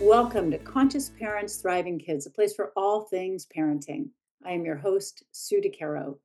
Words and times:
Welcome 0.00 0.50
to 0.52 0.58
Conscious 0.58 1.10
Parents 1.18 1.56
Thriving 1.56 1.98
Kids, 1.98 2.24
a 2.24 2.30
place 2.30 2.54
for 2.54 2.72
all 2.74 3.02
things 3.02 3.46
parenting. 3.54 4.08
I 4.42 4.52
am 4.52 4.64
your 4.64 4.76
host, 4.76 5.24
Sue 5.30 5.60
DeCaro. 5.60 6.16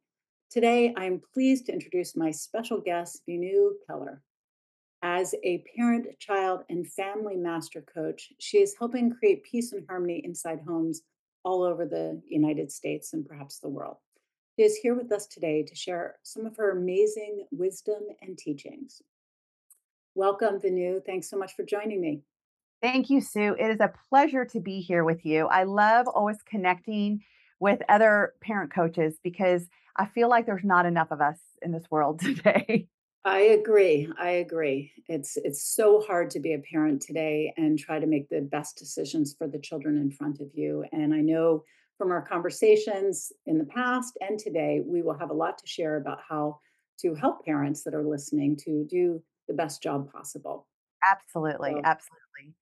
Today, 0.49 0.93
I 0.95 1.03
am 1.03 1.21
pleased 1.33 1.65
to 1.65 1.73
introduce 1.73 2.15
my 2.15 2.31
special 2.31 2.79
guest, 2.79 3.21
Vinu 3.27 3.71
Keller. 3.85 4.21
As 5.01 5.35
a 5.43 5.61
parent, 5.75 6.07
child, 6.19 6.61
and 6.69 6.87
family 6.87 7.35
master 7.35 7.81
coach, 7.81 8.31
she 8.39 8.59
is 8.59 8.75
helping 8.79 9.13
create 9.13 9.43
peace 9.43 9.73
and 9.73 9.85
harmony 9.89 10.21
inside 10.23 10.61
homes 10.65 11.01
all 11.43 11.61
over 11.61 11.85
the 11.85 12.21
United 12.29 12.71
States 12.71 13.11
and 13.11 13.27
perhaps 13.27 13.59
the 13.59 13.67
world. 13.67 13.97
She 14.57 14.63
is 14.63 14.77
here 14.77 14.95
with 14.95 15.11
us 15.11 15.27
today 15.27 15.63
to 15.63 15.75
share 15.75 16.15
some 16.23 16.45
of 16.45 16.55
her 16.55 16.71
amazing 16.71 17.45
wisdom 17.51 18.03
and 18.21 18.37
teachings. 18.37 19.01
Welcome, 20.15 20.61
Vinu. 20.61 21.05
Thanks 21.05 21.29
so 21.29 21.37
much 21.37 21.57
for 21.57 21.63
joining 21.63 21.99
me. 21.99 22.21
Thank 22.81 23.09
you, 23.09 23.21
Sue. 23.21 23.55
It 23.59 23.71
is 23.71 23.79
a 23.79 23.91
pleasure 24.09 24.45
to 24.45 24.59
be 24.59 24.79
here 24.79 25.03
with 25.03 25.25
you. 25.25 25.47
I 25.47 25.63
love 25.63 26.07
always 26.07 26.41
connecting 26.43 27.23
with 27.59 27.81
other 27.89 28.33
parent 28.41 28.73
coaches 28.73 29.17
because 29.23 29.67
I 29.95 30.05
feel 30.05 30.29
like 30.29 30.45
there's 30.45 30.63
not 30.63 30.85
enough 30.85 31.11
of 31.11 31.21
us 31.21 31.39
in 31.61 31.71
this 31.71 31.89
world 31.89 32.19
today. 32.23 32.87
I 33.23 33.39
agree. 33.39 34.07
I 34.19 34.29
agree. 34.29 34.91
It's 35.07 35.35
it's 35.37 35.63
so 35.63 35.99
hard 36.01 36.29
to 36.31 36.39
be 36.39 36.53
a 36.53 36.59
parent 36.59 37.01
today 37.01 37.53
and 37.57 37.79
try 37.79 37.99
to 37.99 38.05
make 38.05 38.29
the 38.29 38.41
best 38.41 38.77
decisions 38.77 39.33
for 39.35 39.47
the 39.47 39.57
children 39.57 39.97
in 39.97 40.11
front 40.11 40.41
of 40.41 40.47
you. 40.53 40.85
And 40.91 41.11
I 41.11 41.21
know 41.21 41.63
from 41.97 42.11
our 42.11 42.21
conversations 42.21 43.31
in 43.47 43.57
the 43.57 43.65
past 43.65 44.15
and 44.21 44.37
today, 44.37 44.83
we 44.85 45.01
will 45.01 45.17
have 45.17 45.31
a 45.31 45.33
lot 45.33 45.57
to 45.57 45.65
share 45.65 45.97
about 45.97 46.19
how 46.27 46.59
to 46.99 47.15
help 47.15 47.43
parents 47.45 47.83
that 47.83 47.95
are 47.95 48.05
listening 48.05 48.57
to 48.57 48.85
do 48.87 49.23
the 49.47 49.55
best 49.55 49.81
job 49.81 50.11
possible. 50.11 50.67
Absolutely. 51.03 51.71
So, 51.71 51.81
absolutely. 51.83 52.53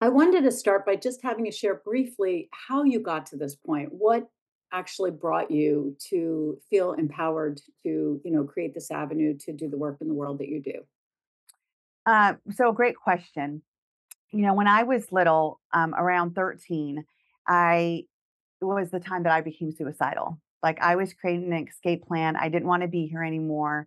I 0.00 0.10
wanted 0.10 0.42
to 0.42 0.52
start 0.52 0.84
by 0.84 0.96
just 0.96 1.22
having 1.22 1.46
you 1.46 1.52
share 1.52 1.76
briefly 1.76 2.50
how 2.52 2.84
you 2.84 3.00
got 3.00 3.26
to 3.26 3.36
this 3.36 3.54
point. 3.54 3.88
What 3.92 4.28
actually 4.72 5.10
brought 5.10 5.50
you 5.50 5.96
to 6.10 6.58
feel 6.68 6.92
empowered 6.92 7.60
to, 7.82 8.20
you 8.22 8.30
know, 8.30 8.44
create 8.44 8.74
this 8.74 8.90
avenue 8.90 9.36
to 9.38 9.52
do 9.52 9.68
the 9.70 9.78
work 9.78 9.98
in 10.02 10.08
the 10.08 10.14
world 10.14 10.38
that 10.40 10.48
you 10.48 10.60
do? 10.60 10.82
Uh, 12.04 12.34
so, 12.54 12.72
great 12.72 12.96
question. 12.96 13.62
You 14.32 14.42
know, 14.42 14.52
when 14.52 14.68
I 14.68 14.82
was 14.82 15.10
little, 15.12 15.60
um, 15.72 15.94
around 15.94 16.34
13, 16.34 17.04
I 17.48 18.04
it 18.60 18.64
was 18.64 18.90
the 18.90 19.00
time 19.00 19.22
that 19.22 19.32
I 19.32 19.40
became 19.40 19.72
suicidal. 19.72 20.38
Like 20.62 20.80
I 20.80 20.96
was 20.96 21.14
creating 21.14 21.52
an 21.52 21.68
escape 21.68 22.06
plan. 22.06 22.36
I 22.36 22.48
didn't 22.48 22.68
want 22.68 22.82
to 22.82 22.88
be 22.88 23.06
here 23.06 23.22
anymore. 23.22 23.86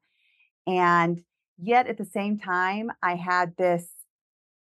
And 0.66 1.22
yet 1.58 1.88
at 1.88 1.98
the 1.98 2.06
same 2.06 2.40
time, 2.40 2.92
I 3.02 3.16
had 3.16 3.56
this 3.58 3.88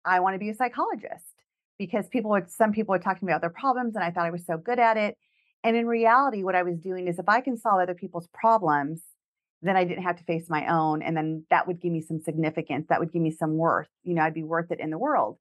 I 0.05 0.21
want 0.21 0.35
to 0.35 0.39
be 0.39 0.49
a 0.49 0.55
psychologist 0.55 1.38
because 1.79 2.09
people 2.09 2.31
would 2.33 2.51
some 2.51 2.73
people 2.73 2.93
would 2.93 3.03
talk 3.03 3.19
to 3.19 3.25
me 3.25 3.33
about 3.33 3.41
their 3.41 3.51
problems 3.51 3.95
and 3.95 4.05
I 4.05 4.11
thought 4.11 4.27
I 4.27 4.31
was 4.31 4.45
so 4.45 4.57
good 4.57 4.79
at 4.79 4.97
it. 4.97 5.17
And 5.65 5.77
in 5.77 5.87
reality, 5.87 6.43
what 6.43 6.55
I 6.55 6.63
was 6.63 6.79
doing 6.79 7.09
is 7.09 7.19
if 7.19 7.29
I 7.29 7.41
can 7.41 7.57
solve 7.57 7.81
other 7.81 7.95
people's 7.95 8.29
problems, 8.33 9.01
then 9.63 9.77
I 9.77 9.85
didn't 9.85 10.05
have 10.05 10.17
to 10.17 10.25
face 10.25 10.49
my 10.49 10.67
own. 10.73 11.03
And 11.03 11.17
then 11.17 11.45
that 11.51 11.67
would 11.67 11.81
give 11.81 11.93
me 11.93 12.01
some 12.01 12.21
significance. 12.21 12.87
That 12.89 13.01
would 13.01 13.13
give 13.13 13.23
me 13.23 13.31
some 13.31 13.57
worth. 13.57 13.89
You 14.05 14.15
know, 14.15 14.23
I'd 14.23 14.35
be 14.35 14.45
worth 14.45 14.71
it 14.71 14.81
in 14.81 14.91
the 14.91 14.99
world. 14.99 15.37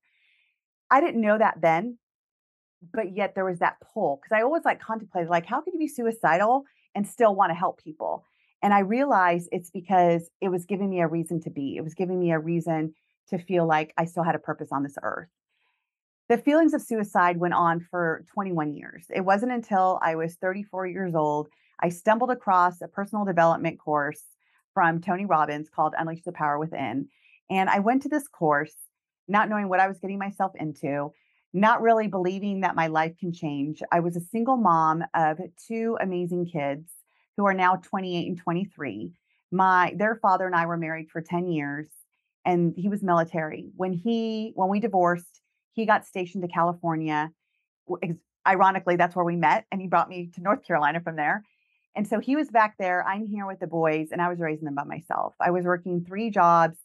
I 0.90 1.02
didn't 1.02 1.22
know 1.22 1.38
that 1.38 1.60
then, 1.62 1.98
but 2.94 3.16
yet 3.16 3.36
there 3.36 3.46
was 3.46 3.60
that 3.60 3.78
pull 3.94 4.20
because 4.22 4.36
I 4.36 4.42
always 4.42 4.66
like 4.66 4.82
contemplated, 4.82 5.30
like, 5.30 5.46
how 5.46 5.62
could 5.62 5.74
you 5.74 5.80
be 5.80 5.88
suicidal 5.88 6.64
and 6.96 7.06
still 7.06 7.36
want 7.36 7.52
to 7.52 7.56
help 7.56 7.84
people? 7.84 8.24
And 8.64 8.74
I 8.74 8.80
realized 8.80 9.50
it's 9.52 9.70
because 9.70 10.30
it 10.42 10.50
was 10.50 10.66
giving 10.66 10.90
me 10.90 11.02
a 11.02 11.08
reason 11.08 11.42
to 11.42 11.52
be. 11.52 11.76
It 11.78 11.84
was 11.84 11.94
giving 11.94 12.20
me 12.20 12.32
a 12.32 12.40
reason 12.40 12.96
to 13.30 13.38
feel 13.38 13.68
like 13.68 13.94
I 13.98 14.06
still 14.06 14.24
had 14.24 14.36
a 14.36 14.40
purpose 14.40 14.70
on 14.72 14.82
this 14.82 14.98
earth 15.04 15.28
the 16.30 16.38
feelings 16.38 16.74
of 16.74 16.82
suicide 16.82 17.38
went 17.38 17.54
on 17.54 17.80
for 17.80 18.26
21 18.34 18.76
years. 18.76 19.06
It 19.14 19.22
wasn't 19.22 19.54
until 19.54 20.00
I 20.02 20.16
was 20.16 20.36
34 20.36 20.88
years 20.88 21.16
old 21.16 21.50
I 21.80 21.90
stumbled 21.90 22.32
across 22.32 22.82
a 22.82 22.88
personal 22.88 23.26
development 23.26 23.80
course 23.80 24.24
from 24.74 25.02
Tony 25.02 25.26
Robbins 25.26 25.70
called 25.70 25.94
Unleash 25.98 26.24
the 26.24 26.32
Power 26.32 26.58
Within. 26.58 27.08
And 27.50 27.70
I 27.70 27.80
went 27.80 28.02
to 28.04 28.10
this 28.10 28.28
course 28.28 28.74
not 29.28 29.50
knowing 29.50 29.68
what 29.68 29.80
I 29.80 29.88
was 29.88 30.00
getting 30.00 30.18
myself 30.18 30.54
into, 30.56 31.12
not 31.54 31.82
really 31.82 32.08
believing 32.08 32.62
that 32.62 32.76
my 32.76 32.88
life 32.88 33.18
can 33.20 33.34
change. 33.34 33.84
I 33.92 34.00
was 34.00 34.16
a 34.16 34.22
single 34.22 34.58
mom 34.58 35.04
of 35.14 35.40
two 35.68 35.98
amazing 36.00 36.46
kids 36.46 36.90
who 37.36 37.46
are 37.46 37.54
now 37.54 37.76
28 37.76 38.28
and 38.28 38.38
23. 38.38 39.12
My 39.52 39.94
their 39.96 40.16
father 40.16 40.46
and 40.46 40.56
I 40.56 40.66
were 40.66 40.78
married 40.78 41.10
for 41.10 41.22
10 41.22 41.50
years 41.50 41.88
and 42.46 42.74
he 42.76 42.90
was 42.90 43.04
military. 43.04 43.70
When 43.76 43.94
he 43.94 44.52
when 44.56 44.70
we 44.70 44.80
divorced, 44.80 45.42
he 45.78 45.86
got 45.86 46.06
stationed 46.06 46.42
to 46.42 46.50
California. 46.50 47.32
Ironically, 48.46 48.96
that's 48.96 49.16
where 49.16 49.24
we 49.24 49.36
met, 49.36 49.66
and 49.72 49.80
he 49.80 49.88
brought 49.88 50.10
me 50.10 50.30
to 50.34 50.42
North 50.42 50.66
Carolina 50.66 51.00
from 51.02 51.16
there. 51.16 51.44
And 51.96 52.08
so 52.08 52.20
he 52.20 52.36
was 52.36 52.50
back 52.50 52.76
there. 52.80 53.06
I'm 53.08 53.28
here 53.28 53.46
with 53.46 53.60
the 53.60 53.68
boys, 53.68 54.10
and 54.12 54.20
I 54.20 54.28
was 54.28 54.40
raising 54.40 54.66
them 54.66 54.76
by 54.76 54.84
myself. 54.84 55.36
I 55.40 55.52
was 55.52 55.66
working 55.66 56.04
three 56.04 56.32
jobs. 56.32 56.78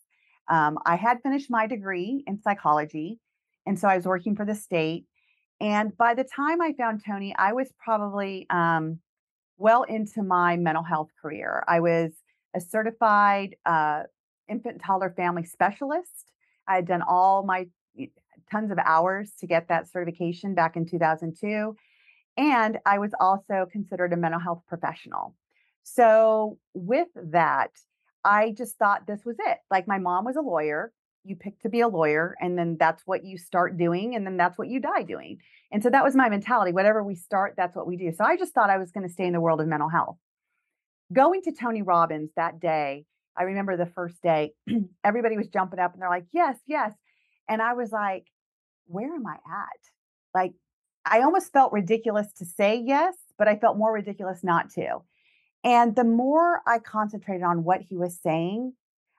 Um, 0.49 0.79
I 0.85 0.97
had 0.97 1.23
finished 1.23 1.51
my 1.51 1.67
degree 1.67 2.23
in 2.27 2.41
psychology, 2.43 3.19
and 3.67 3.79
so 3.79 3.89
I 3.89 3.97
was 3.97 4.05
working 4.05 4.37
for 4.37 4.45
the 4.45 4.55
state. 4.55 5.07
And 5.59 5.97
by 5.97 6.15
the 6.15 6.25
time 6.25 6.61
I 6.61 6.75
found 6.75 7.03
Tony, 7.07 7.35
I 7.39 7.55
was 7.55 7.73
probably 7.83 8.47
um, 8.51 8.99
well 9.57 9.85
into 9.85 10.23
my 10.23 10.57
mental 10.59 10.85
health 10.85 11.09
career. 11.21 11.65
I 11.67 11.81
was 11.81 12.13
a 12.55 12.61
certified 12.61 13.57
uh, 13.65 14.03
infant 14.49 14.83
toddler 14.85 15.15
family 15.17 15.45
specialist. 15.45 16.33
I 16.69 16.75
had 16.77 16.87
done 16.87 17.03
all 17.03 17.43
my 17.43 17.69
tons 18.51 18.71
of 18.71 18.79
hours 18.79 19.33
to 19.41 19.47
get 19.47 19.69
that 19.69 19.91
certification 19.91 20.55
back 20.55 20.77
in 20.77 20.87
2002. 20.87 21.77
And 22.37 22.79
I 22.87 22.99
was 22.99 23.13
also 23.21 23.67
considered 23.71 24.13
a 24.13 24.17
mental 24.17 24.41
health 24.41 24.63
professional. 24.67 25.35
So, 25.83 26.59
with 26.75 27.09
that, 27.15 27.71
I 28.25 28.55
just 28.57 28.79
thought 28.79 29.07
this 29.07 29.25
was 29.25 29.37
it. 29.39 29.59
Like, 29.71 29.89
my 29.89 29.99
mom 29.99 30.25
was 30.25 30.37
a 30.37 30.41
lawyer. 30.41 30.93
You 31.25 31.37
pick 31.37 31.61
to 31.61 31.69
be 31.69 31.81
a 31.81 31.89
lawyer, 31.89 32.37
and 32.41 32.59
then 32.59 32.77
that's 32.79 33.03
what 33.05 33.25
you 33.25 33.37
start 33.37 33.77
doing, 33.77 34.15
and 34.15 34.27
then 34.27 34.37
that's 34.37 34.57
what 34.57 34.69
you 34.69 34.81
die 34.81 35.03
doing. 35.03 35.39
And 35.71 35.83
so 35.83 35.91
that 35.91 36.05
was 36.05 36.15
my 36.15 36.29
mentality. 36.29 36.73
Whatever 36.73 37.03
we 37.03 37.15
start, 37.15 37.55
that's 37.57 37.77
what 37.77 37.87
we 37.87 37.97
do. 37.97 38.13
So 38.13 38.25
I 38.25 38.37
just 38.37 38.55
thought 38.55 38.71
I 38.71 38.79
was 38.79 38.93
going 38.93 39.07
to 39.07 39.13
stay 39.13 39.27
in 39.27 39.33
the 39.33 39.41
world 39.41 39.61
of 39.61 39.67
mental 39.67 39.89
health. 39.89 40.17
Going 41.13 41.43
to 41.43 41.53
Tony 41.53 41.83
Robbins 41.83 42.31
that 42.37 42.61
day, 42.61 43.05
I 43.37 43.45
remember 43.45 43.77
the 43.77 43.87
first 43.87 44.21
day, 44.23 44.53
everybody 45.05 45.37
was 45.37 45.49
jumping 45.49 45.79
up 45.79 45.93
and 45.93 46.03
they're 46.03 46.11
like, 46.11 46.27
yes, 46.33 46.57
yes. 46.67 46.93
And 47.49 47.61
I 47.61 47.75
was 47.75 47.93
like, 47.93 48.27
where 48.87 49.15
am 49.15 49.27
I 49.27 49.35
at? 49.35 49.81
Like, 50.35 50.55
I 51.05 51.23
almost 51.23 51.53
felt 51.53 51.73
ridiculous 51.73 52.33
to 52.35 52.45
say 52.45 52.83
yes, 52.85 53.15
but 53.39 53.49
I 53.49 53.57
felt 53.57 53.77
more 53.77 53.93
ridiculous 53.93 54.45
not 54.45 54.71
to. 54.71 55.03
And 55.65 55.95
the 55.95 56.05
more 56.05 56.61
I 56.67 56.79
concentrated 56.79 57.43
on 57.43 57.65
what 57.65 57.81
he 57.81 57.97
was 57.97 58.19
saying, 58.21 58.73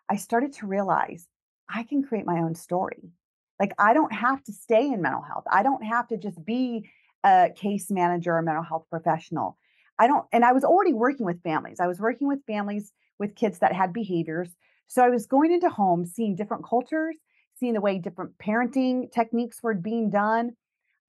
I 0.09 0.15
started 0.17 0.53
to 0.53 0.67
realize 0.67 1.27
I 1.69 1.83
can 1.83 2.03
create 2.03 2.25
my 2.25 2.39
own 2.39 2.55
story. 2.55 3.11
Like, 3.59 3.73
I 3.77 3.93
don't 3.93 4.13
have 4.13 4.43
to 4.45 4.51
stay 4.51 4.87
in 4.87 5.01
mental 5.01 5.21
health. 5.21 5.45
I 5.49 5.63
don't 5.63 5.83
have 5.83 6.07
to 6.09 6.17
just 6.17 6.43
be 6.43 6.89
a 7.23 7.49
case 7.55 7.89
manager 7.89 8.35
or 8.35 8.41
mental 8.41 8.63
health 8.63 8.85
professional. 8.89 9.57
I 9.99 10.07
don't, 10.07 10.25
and 10.33 10.43
I 10.43 10.51
was 10.51 10.63
already 10.63 10.93
working 10.93 11.25
with 11.25 11.43
families. 11.43 11.79
I 11.79 11.87
was 11.87 11.99
working 11.99 12.27
with 12.27 12.45
families 12.45 12.91
with 13.19 13.35
kids 13.35 13.59
that 13.59 13.73
had 13.73 13.93
behaviors. 13.93 14.49
So 14.87 15.03
I 15.03 15.09
was 15.09 15.25
going 15.25 15.53
into 15.53 15.69
homes, 15.69 16.13
seeing 16.13 16.35
different 16.35 16.65
cultures, 16.65 17.15
seeing 17.59 17.73
the 17.73 17.81
way 17.81 17.97
different 17.99 18.37
parenting 18.37 19.11
techniques 19.11 19.61
were 19.61 19.73
being 19.73 20.09
done, 20.09 20.55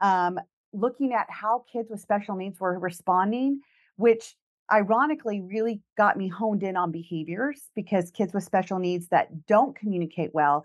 um, 0.00 0.38
looking 0.72 1.12
at 1.12 1.26
how 1.30 1.64
kids 1.72 1.90
with 1.90 2.00
special 2.00 2.36
needs 2.36 2.60
were 2.60 2.78
responding, 2.78 3.60
which 3.96 4.34
ironically 4.72 5.40
really 5.40 5.82
got 5.96 6.16
me 6.16 6.28
honed 6.28 6.62
in 6.62 6.76
on 6.76 6.90
behaviors 6.90 7.70
because 7.74 8.10
kids 8.10 8.32
with 8.32 8.44
special 8.44 8.78
needs 8.78 9.08
that 9.08 9.46
don't 9.46 9.76
communicate 9.76 10.30
well 10.32 10.64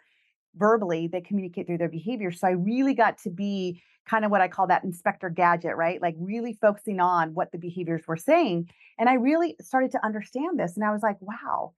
verbally, 0.55 1.07
they 1.07 1.21
communicate 1.21 1.67
through 1.67 1.77
their 1.77 1.89
behavior. 1.89 2.31
So 2.31 2.47
I 2.47 2.51
really 2.51 2.93
got 2.93 3.17
to 3.19 3.29
be 3.29 3.81
kind 4.05 4.25
of 4.25 4.31
what 4.31 4.41
I 4.41 4.47
call 4.47 4.67
that 4.67 4.83
inspector 4.83 5.29
gadget, 5.29 5.75
right? 5.75 6.01
Like 6.01 6.15
really 6.17 6.57
focusing 6.59 6.99
on 6.99 7.33
what 7.33 7.51
the 7.51 7.57
behaviors 7.57 8.07
were 8.07 8.17
saying. 8.17 8.69
And 8.97 9.07
I 9.07 9.13
really 9.13 9.55
started 9.61 9.91
to 9.91 10.03
understand 10.03 10.59
this. 10.59 10.75
And 10.75 10.83
I 10.83 10.91
was 10.91 11.03
like, 11.03 11.17
wow, 11.21 11.73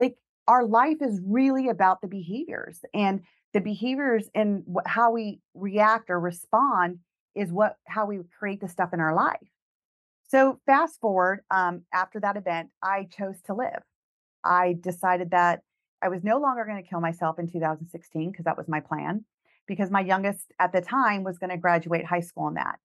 like 0.00 0.16
our 0.50 0.64
life 0.64 0.96
is 1.00 1.20
really 1.24 1.68
about 1.68 2.00
the 2.00 2.08
behaviors 2.08 2.80
and 2.92 3.20
the 3.54 3.60
behaviors 3.60 4.28
and 4.34 4.64
how 4.84 5.12
we 5.12 5.38
react 5.54 6.10
or 6.10 6.18
respond 6.18 6.98
is 7.36 7.52
what 7.52 7.76
how 7.86 8.04
we 8.04 8.18
create 8.36 8.60
the 8.60 8.66
stuff 8.66 8.92
in 8.92 8.98
our 8.98 9.14
life. 9.14 9.48
So 10.28 10.58
fast 10.66 11.00
forward, 11.00 11.42
um, 11.52 11.82
after 11.94 12.18
that 12.18 12.36
event, 12.36 12.70
I 12.82 13.06
chose 13.16 13.40
to 13.42 13.54
live. 13.54 13.82
I 14.42 14.76
decided 14.80 15.30
that 15.30 15.60
I 16.02 16.08
was 16.08 16.24
no 16.24 16.40
longer 16.40 16.64
going 16.64 16.82
to 16.82 16.88
kill 16.88 17.00
myself 17.00 17.38
in 17.38 17.46
2016 17.46 18.32
because 18.32 18.44
that 18.44 18.56
was 18.56 18.66
my 18.66 18.80
plan. 18.80 19.24
Because 19.68 19.88
my 19.88 20.00
youngest 20.00 20.52
at 20.58 20.72
the 20.72 20.80
time 20.80 21.22
was 21.22 21.38
going 21.38 21.50
to 21.50 21.58
graduate 21.58 22.04
high 22.04 22.26
school 22.28 22.48
in 22.48 22.54
that 22.54 22.80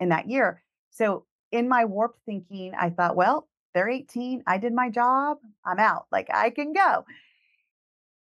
in 0.00 0.08
that 0.08 0.28
year. 0.28 0.64
So 0.90 1.26
in 1.52 1.68
my 1.68 1.84
warped 1.84 2.18
thinking, 2.26 2.72
I 2.76 2.90
thought, 2.90 3.14
well, 3.14 3.46
they're 3.74 3.88
18. 3.88 4.44
I 4.46 4.58
did 4.58 4.72
my 4.72 4.88
job. 4.88 5.38
I'm 5.64 5.78
out. 5.78 6.06
Like 6.12 6.28
I 6.32 6.50
can 6.50 6.72
go. 6.72 7.04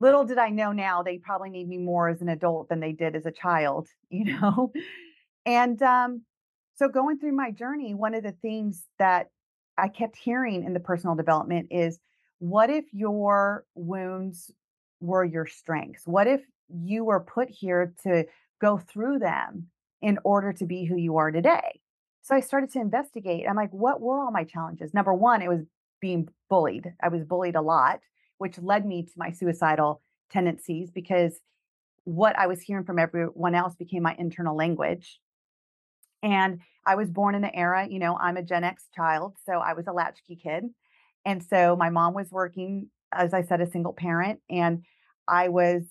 Little 0.00 0.25
did 0.25 0.39
I 0.39 0.50
know 0.50 0.73
now 0.73 1.03
they 1.03 1.19
probably 1.19 1.50
need 1.50 1.69
me 1.69 1.79
more 1.79 2.09
as 2.09 2.21
an 2.21 2.29
adult 2.29 2.69
than 2.69 2.81
they 2.81 2.93
did 2.93 3.17
as 3.17 3.27
a 3.27 3.33
child, 3.33 3.89
you 4.11 4.25
know? 4.25 4.73
And 5.45 5.83
um, 5.83 6.23
so 6.77 6.89
going 6.89 7.19
through 7.19 7.33
my 7.33 7.50
journey, 7.50 7.95
one 7.95 8.15
of 8.15 8.23
the 8.23 8.33
things 8.33 8.85
that 8.99 9.31
I 9.77 9.89
kept 9.89 10.17
hearing 10.17 10.65
in 10.65 10.75
the 10.75 10.81
personal 10.81 11.17
development 11.17 11.69
is 11.71 11.99
what 12.39 12.71
if 12.71 12.85
your 12.93 13.65
wounds 13.75 14.53
were 15.00 15.25
your 15.25 15.47
strengths? 15.47 16.06
What 16.06 16.27
if 16.27 16.43
you 16.69 17.05
were 17.05 17.21
put 17.21 17.49
here 17.49 17.95
to 18.05 18.27
go 18.61 18.79
through 18.79 19.21
them 19.21 19.69
in 20.03 20.19
order 20.25 20.53
to 20.53 20.67
be 20.67 20.85
who 20.85 20.97
you 20.97 21.17
are 21.17 21.31
today? 21.31 21.81
So 22.28 22.34
I 22.34 22.40
started 22.40 22.70
to 22.72 22.80
investigate. 22.80 23.46
I'm 23.48 23.56
like, 23.56 23.70
what 23.70 24.02
were 24.02 24.22
all 24.22 24.30
my 24.30 24.44
challenges? 24.44 24.92
Number 24.92 25.14
one, 25.14 25.40
it 25.40 25.48
was 25.48 25.64
being 25.98 26.28
bullied. 26.50 26.92
I 27.02 27.08
was 27.08 27.25
bullied 27.25 27.56
a 27.56 27.62
lot, 27.62 28.00
which 28.36 28.58
led 28.58 28.84
me 28.84 29.04
to 29.04 29.12
my 29.16 29.30
suicidal 29.30 30.02
tendencies 30.30 30.90
because 30.90 31.40
what 32.04 32.38
I 32.38 32.46
was 32.46 32.60
hearing 32.60 32.84
from 32.84 32.98
everyone 32.98 33.54
else 33.54 33.76
became 33.76 34.02
my 34.02 34.14
internal 34.19 34.54
language. 34.54 35.20
And 36.22 36.60
I 36.84 36.96
was 36.96 37.08
born 37.08 37.34
in 37.34 37.40
the 37.40 37.56
era, 37.56 37.88
you 37.88 37.98
know, 37.98 38.19
I'm 38.19 38.36
a 38.36 38.42
Gen 38.42 38.62
X 38.62 38.84
child, 38.94 39.36
so 39.46 39.54
I 39.54 39.72
was 39.72 39.86
a 39.86 39.92
latchkey 39.92 40.36
kid. 40.36 40.64
And 41.25 41.42
so 41.42 41.76
my 41.76 41.88
mom 41.88 42.12
was 42.12 42.30
working, 42.30 42.90
as 43.10 43.32
I 43.32 43.40
said, 43.40 43.62
a 43.62 43.70
single 43.70 43.94
parent, 43.94 44.40
and 44.50 44.84
I 45.26 45.48
was 45.48 45.84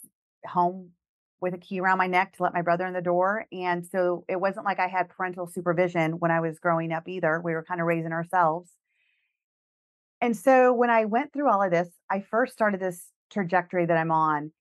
home 0.45 0.91
with 1.39 1.53
a 1.53 1.57
key 1.57 1.79
around 1.79 1.97
my 1.97 2.07
neck 2.07 2.35
to 2.35 2.43
let 2.43 2.53
my 2.53 2.61
brother 2.61 2.85
in 2.85 2.93
the 2.93 3.01
door. 3.01 3.45
And 3.51 3.85
so 3.85 4.25
it 4.27 4.39
wasn't 4.39 4.65
like 4.65 4.79
I 4.79 4.87
had 4.87 5.09
parental 5.09 5.47
supervision 5.47 6.13
when 6.13 6.31
I 6.31 6.39
was 6.39 6.59
growing 6.59 6.91
up 6.91 7.07
either. 7.07 7.39
We 7.39 7.53
were 7.53 7.63
kind 7.63 7.79
of 7.79 7.87
raising 7.87 8.11
ourselves. 8.11 8.71
And 10.19 10.35
so 10.35 10.73
when 10.73 10.89
I 10.89 11.05
went 11.05 11.31
through 11.31 11.49
all 11.49 11.61
of 11.61 11.71
this, 11.71 11.89
I 12.09 12.21
first 12.21 12.53
started 12.53 12.79
this 12.79 13.05
trajectory 13.31 13.85
that 13.85 13.97
I'm 13.97 14.11
on, 14.11 14.51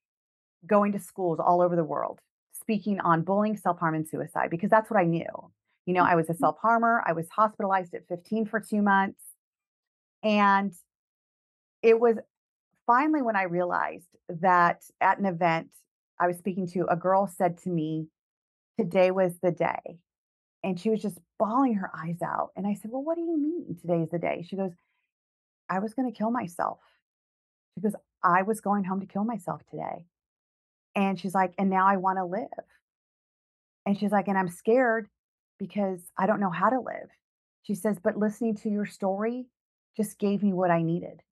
going 0.67 0.93
to 0.93 0.99
schools 0.99 1.39
all 1.41 1.63
over 1.63 1.77
the 1.77 1.85
world, 1.85 2.21
speaking 2.53 3.01
on 3.01 3.23
bullying, 3.23 3.57
self 3.57 3.79
harm, 3.79 3.95
and 3.95 4.07
suicide, 4.07 4.51
because 4.51 4.71
that's 4.71 4.91
what 4.91 5.01
I 5.01 5.05
knew. 5.05 5.51
You 5.87 5.95
know, 5.95 6.05
I 6.05 6.15
was 6.15 6.29
a 6.29 6.33
mm-hmm. 6.33 6.41
self 6.41 6.59
harmer. 6.59 7.03
I 7.07 7.13
was 7.13 7.27
hospitalized 7.31 7.95
at 7.95 8.07
15 8.09 8.47
for 8.47 8.61
two 8.61 8.83
months. 8.83 9.21
And 10.23 10.73
it 11.83 11.99
was 11.99 12.17
finally 12.87 13.23
when 13.23 13.37
I 13.37 13.45
realized 13.45 14.09
that 14.29 14.83
at 15.01 15.19
an 15.19 15.27
event 15.27 15.69
I 16.19 16.27
was 16.27 16.39
speaking 16.39 16.67
to, 16.69 16.87
a 16.91 16.97
girl 16.97 17.27
said 17.27 17.59
to 17.63 17.69
me, 17.71 18.09
Today 18.79 19.11
was 19.11 19.33
the 19.43 19.53
day. 19.53 19.99
And 20.63 20.79
she 20.79 20.91
was 20.91 21.01
just 21.01 21.19
bawling 21.39 21.75
her 21.75 21.91
eyes 21.97 22.21
out. 22.23 22.51
And 22.57 22.67
I 22.67 22.75
said, 22.75 22.91
Well, 22.91 23.03
what 23.03 23.17
do 23.17 23.23
you 23.23 23.39
mean 23.39 23.77
today's 23.81 24.11
the 24.11 24.19
day? 24.19 24.45
She 24.47 24.57
goes, 24.57 24.73
I 25.69 25.79
was 25.79 25.95
going 25.95 26.11
to 26.11 26.17
kill 26.17 26.31
myself. 26.31 26.79
She 27.75 27.83
goes, 27.83 27.95
I 28.23 28.43
was 28.43 28.61
going 28.61 28.85
home 28.85 29.01
to 29.01 29.07
kill 29.07 29.25
myself 29.25 29.63
today. 29.71 30.07
And 30.95 31.19
she's 31.19 31.35
like, 31.35 31.55
And 31.59 31.71
now 31.71 31.87
I 31.87 31.97
want 31.97 32.19
to 32.19 32.25
live. 32.25 32.49
And 33.87 33.99
she's 33.99 34.13
like, 34.13 34.29
And 34.29 34.39
I'm 34.39 34.49
scared 34.49 35.09
because 35.59 36.01
I 36.19 36.27
don't 36.27 36.41
know 36.41 36.51
how 36.51 36.71
to 36.71 36.81
live. 36.81 37.09
She 37.63 37.75
says, 37.75 37.99
But 38.03 38.19
listening 38.19 38.57
to 38.57 38.69
your 38.69 38.87
story 38.87 39.47
just 39.97 40.19
gave 40.19 40.43
me 40.43 40.53
what 40.53 40.71
I 40.71 40.83
needed. 40.83 41.23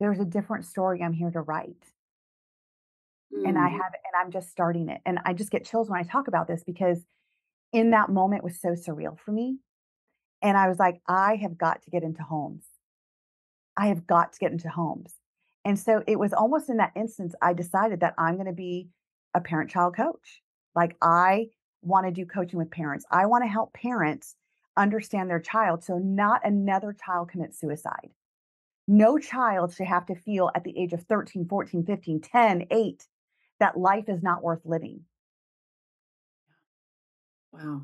There's 0.00 0.20
a 0.20 0.24
different 0.24 0.66
story 0.66 1.02
I'm 1.02 1.14
here 1.14 1.30
to 1.30 1.40
write. 1.40 1.92
And 3.44 3.58
I 3.58 3.68
Mm. 3.68 3.72
have, 3.72 3.94
and 3.94 4.14
I'm 4.20 4.30
just 4.30 4.50
starting 4.50 4.88
it. 4.88 5.00
And 5.06 5.20
I 5.24 5.32
just 5.32 5.50
get 5.50 5.64
chills 5.64 5.88
when 5.90 6.00
I 6.00 6.02
talk 6.04 6.28
about 6.28 6.48
this 6.48 6.64
because 6.64 7.04
in 7.72 7.90
that 7.90 8.10
moment 8.10 8.44
was 8.44 8.60
so 8.60 8.70
surreal 8.70 9.18
for 9.18 9.32
me. 9.32 9.58
And 10.42 10.56
I 10.56 10.68
was 10.68 10.78
like, 10.78 11.00
I 11.08 11.36
have 11.36 11.58
got 11.58 11.82
to 11.82 11.90
get 11.90 12.02
into 12.04 12.22
homes. 12.22 12.66
I 13.76 13.88
have 13.88 14.06
got 14.06 14.32
to 14.32 14.38
get 14.38 14.52
into 14.52 14.68
homes. 14.68 15.14
And 15.64 15.78
so 15.78 16.02
it 16.06 16.18
was 16.18 16.32
almost 16.32 16.70
in 16.70 16.76
that 16.78 16.92
instance, 16.94 17.34
I 17.42 17.52
decided 17.52 18.00
that 18.00 18.14
I'm 18.18 18.34
going 18.34 18.46
to 18.46 18.52
be 18.52 18.88
a 19.34 19.40
parent 19.40 19.70
child 19.70 19.96
coach. 19.96 20.42
Like, 20.74 20.96
I 21.02 21.48
want 21.82 22.06
to 22.06 22.12
do 22.12 22.24
coaching 22.26 22.58
with 22.58 22.70
parents. 22.70 23.04
I 23.10 23.26
want 23.26 23.44
to 23.44 23.48
help 23.48 23.72
parents 23.72 24.36
understand 24.76 25.30
their 25.30 25.40
child 25.40 25.82
so 25.82 25.98
not 25.98 26.44
another 26.44 26.92
child 26.92 27.30
commits 27.30 27.58
suicide. 27.58 28.10
No 28.88 29.18
child 29.18 29.74
should 29.74 29.86
have 29.86 30.06
to 30.06 30.14
feel 30.14 30.50
at 30.54 30.64
the 30.64 30.78
age 30.78 30.92
of 30.92 31.02
13, 31.04 31.46
14, 31.48 31.84
15, 31.84 32.20
10, 32.20 32.66
8 32.70 33.08
that 33.60 33.78
life 33.78 34.08
is 34.08 34.22
not 34.22 34.42
worth 34.42 34.60
living. 34.64 35.00
Wow. 37.52 37.82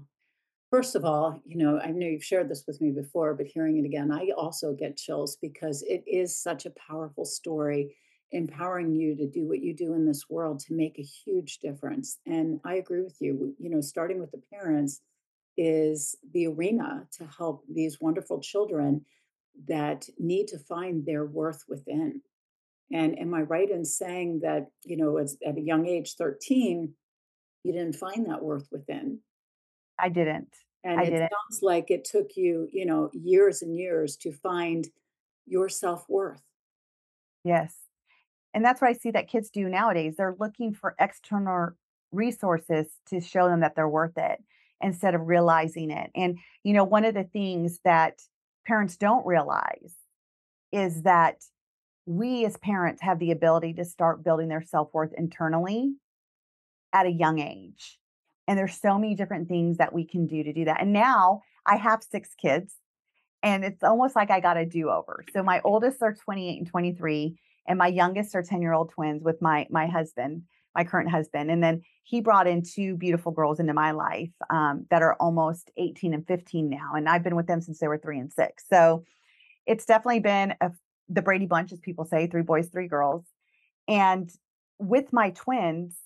First 0.70 0.96
of 0.96 1.04
all, 1.04 1.40
you 1.44 1.56
know, 1.56 1.78
I 1.80 1.90
know 1.90 2.06
you've 2.06 2.24
shared 2.24 2.48
this 2.48 2.64
with 2.66 2.80
me 2.80 2.90
before, 2.90 3.34
but 3.34 3.46
hearing 3.46 3.76
it 3.78 3.84
again, 3.84 4.10
I 4.10 4.30
also 4.36 4.72
get 4.72 4.96
chills 4.96 5.36
because 5.36 5.82
it 5.82 6.02
is 6.06 6.36
such 6.36 6.64
a 6.64 6.72
powerful 6.88 7.26
story, 7.26 7.94
empowering 8.30 8.94
you 8.94 9.14
to 9.16 9.26
do 9.26 9.46
what 9.46 9.62
you 9.62 9.74
do 9.74 9.92
in 9.92 10.06
this 10.06 10.30
world 10.30 10.60
to 10.60 10.72
make 10.74 10.98
a 10.98 11.02
huge 11.02 11.58
difference. 11.58 12.18
And 12.26 12.58
I 12.64 12.76
agree 12.76 13.02
with 13.02 13.16
you. 13.20 13.54
You 13.58 13.68
know, 13.68 13.82
starting 13.82 14.18
with 14.18 14.30
the 14.30 14.42
parents 14.50 15.02
is 15.58 16.16
the 16.32 16.46
arena 16.46 17.06
to 17.18 17.26
help 17.26 17.64
these 17.70 18.00
wonderful 18.00 18.40
children 18.40 19.04
that 19.68 20.08
need 20.18 20.48
to 20.48 20.58
find 20.58 21.04
their 21.04 21.26
worth 21.26 21.64
within. 21.68 22.22
And 22.92 23.18
am 23.18 23.32
I 23.34 23.42
right 23.42 23.70
in 23.70 23.84
saying 23.84 24.40
that, 24.40 24.66
you 24.84 24.96
know, 24.96 25.16
as, 25.16 25.36
at 25.46 25.56
a 25.56 25.62
young 25.62 25.86
age, 25.86 26.14
13, 26.16 26.92
you 27.64 27.72
didn't 27.72 27.96
find 27.96 28.28
that 28.28 28.42
worth 28.42 28.68
within? 28.70 29.20
I 29.98 30.08
didn't. 30.08 30.54
And 30.84 31.00
I 31.00 31.04
it 31.04 31.10
didn't. 31.10 31.30
sounds 31.30 31.62
like 31.62 31.90
it 31.90 32.04
took 32.04 32.36
you, 32.36 32.68
you 32.72 32.84
know, 32.84 33.10
years 33.12 33.62
and 33.62 33.76
years 33.76 34.16
to 34.18 34.32
find 34.32 34.86
your 35.46 35.68
self-worth. 35.68 36.42
Yes. 37.44 37.74
And 38.54 38.64
that's 38.64 38.80
what 38.80 38.90
I 38.90 38.94
see 38.94 39.10
that 39.12 39.28
kids 39.28 39.50
do 39.50 39.68
nowadays. 39.68 40.14
They're 40.16 40.36
looking 40.38 40.74
for 40.74 40.94
external 41.00 41.70
resources 42.10 42.88
to 43.06 43.20
show 43.20 43.48
them 43.48 43.60
that 43.60 43.74
they're 43.74 43.88
worth 43.88 44.18
it 44.18 44.42
instead 44.80 45.14
of 45.14 45.28
realizing 45.28 45.90
it. 45.90 46.10
And, 46.14 46.38
you 46.62 46.74
know, 46.74 46.84
one 46.84 47.04
of 47.04 47.14
the 47.14 47.24
things 47.24 47.80
that 47.84 48.20
parents 48.66 48.96
don't 48.96 49.26
realize 49.26 49.94
is 50.72 51.02
that 51.02 51.36
we 52.06 52.44
as 52.44 52.56
parents 52.56 53.02
have 53.02 53.18
the 53.18 53.30
ability 53.30 53.74
to 53.74 53.84
start 53.84 54.24
building 54.24 54.48
their 54.48 54.62
self-worth 54.62 55.12
internally 55.16 55.94
at 56.92 57.06
a 57.06 57.10
young 57.10 57.38
age. 57.38 57.98
And 58.48 58.58
there's 58.58 58.78
so 58.78 58.98
many 58.98 59.14
different 59.14 59.48
things 59.48 59.78
that 59.78 59.92
we 59.92 60.04
can 60.04 60.26
do 60.26 60.42
to 60.42 60.52
do 60.52 60.64
that. 60.64 60.80
And 60.80 60.92
now 60.92 61.42
I 61.64 61.76
have 61.76 62.02
six 62.02 62.30
kids 62.34 62.74
and 63.42 63.64
it's 63.64 63.82
almost 63.82 64.16
like 64.16 64.30
I 64.30 64.40
got 64.40 64.56
a 64.56 64.66
do-over. 64.66 65.24
So 65.32 65.42
my 65.42 65.60
oldest 65.64 66.02
are 66.02 66.14
28 66.14 66.58
and 66.58 66.66
23 66.68 67.38
and 67.66 67.78
my 67.78 67.86
youngest 67.86 68.34
are 68.34 68.42
10-year-old 68.42 68.90
twins 68.90 69.22
with 69.22 69.40
my 69.40 69.66
my 69.70 69.86
husband, 69.86 70.42
my 70.74 70.84
current 70.84 71.10
husband. 71.10 71.50
And 71.50 71.62
then 71.62 71.82
he 72.02 72.20
brought 72.20 72.48
in 72.48 72.62
two 72.62 72.96
beautiful 72.96 73.30
girls 73.30 73.60
into 73.60 73.74
my 73.74 73.92
life 73.92 74.30
um, 74.50 74.86
that 74.90 75.02
are 75.02 75.14
almost 75.14 75.70
18 75.76 76.14
and 76.14 76.26
15 76.26 76.68
now. 76.68 76.92
And 76.96 77.08
I've 77.08 77.22
been 77.22 77.36
with 77.36 77.46
them 77.46 77.60
since 77.60 77.78
they 77.78 77.88
were 77.88 77.98
three 77.98 78.18
and 78.18 78.32
six. 78.32 78.64
So 78.68 79.04
it's 79.66 79.86
definitely 79.86 80.20
been 80.20 80.54
a, 80.60 80.72
the 81.12 81.22
Brady 81.22 81.46
Bunch, 81.46 81.72
as 81.72 81.80
people 81.80 82.04
say, 82.04 82.26
three 82.26 82.42
boys, 82.42 82.68
three 82.68 82.88
girls. 82.88 83.24
And 83.88 84.30
with 84.78 85.12
my 85.12 85.30
twins, 85.30 85.96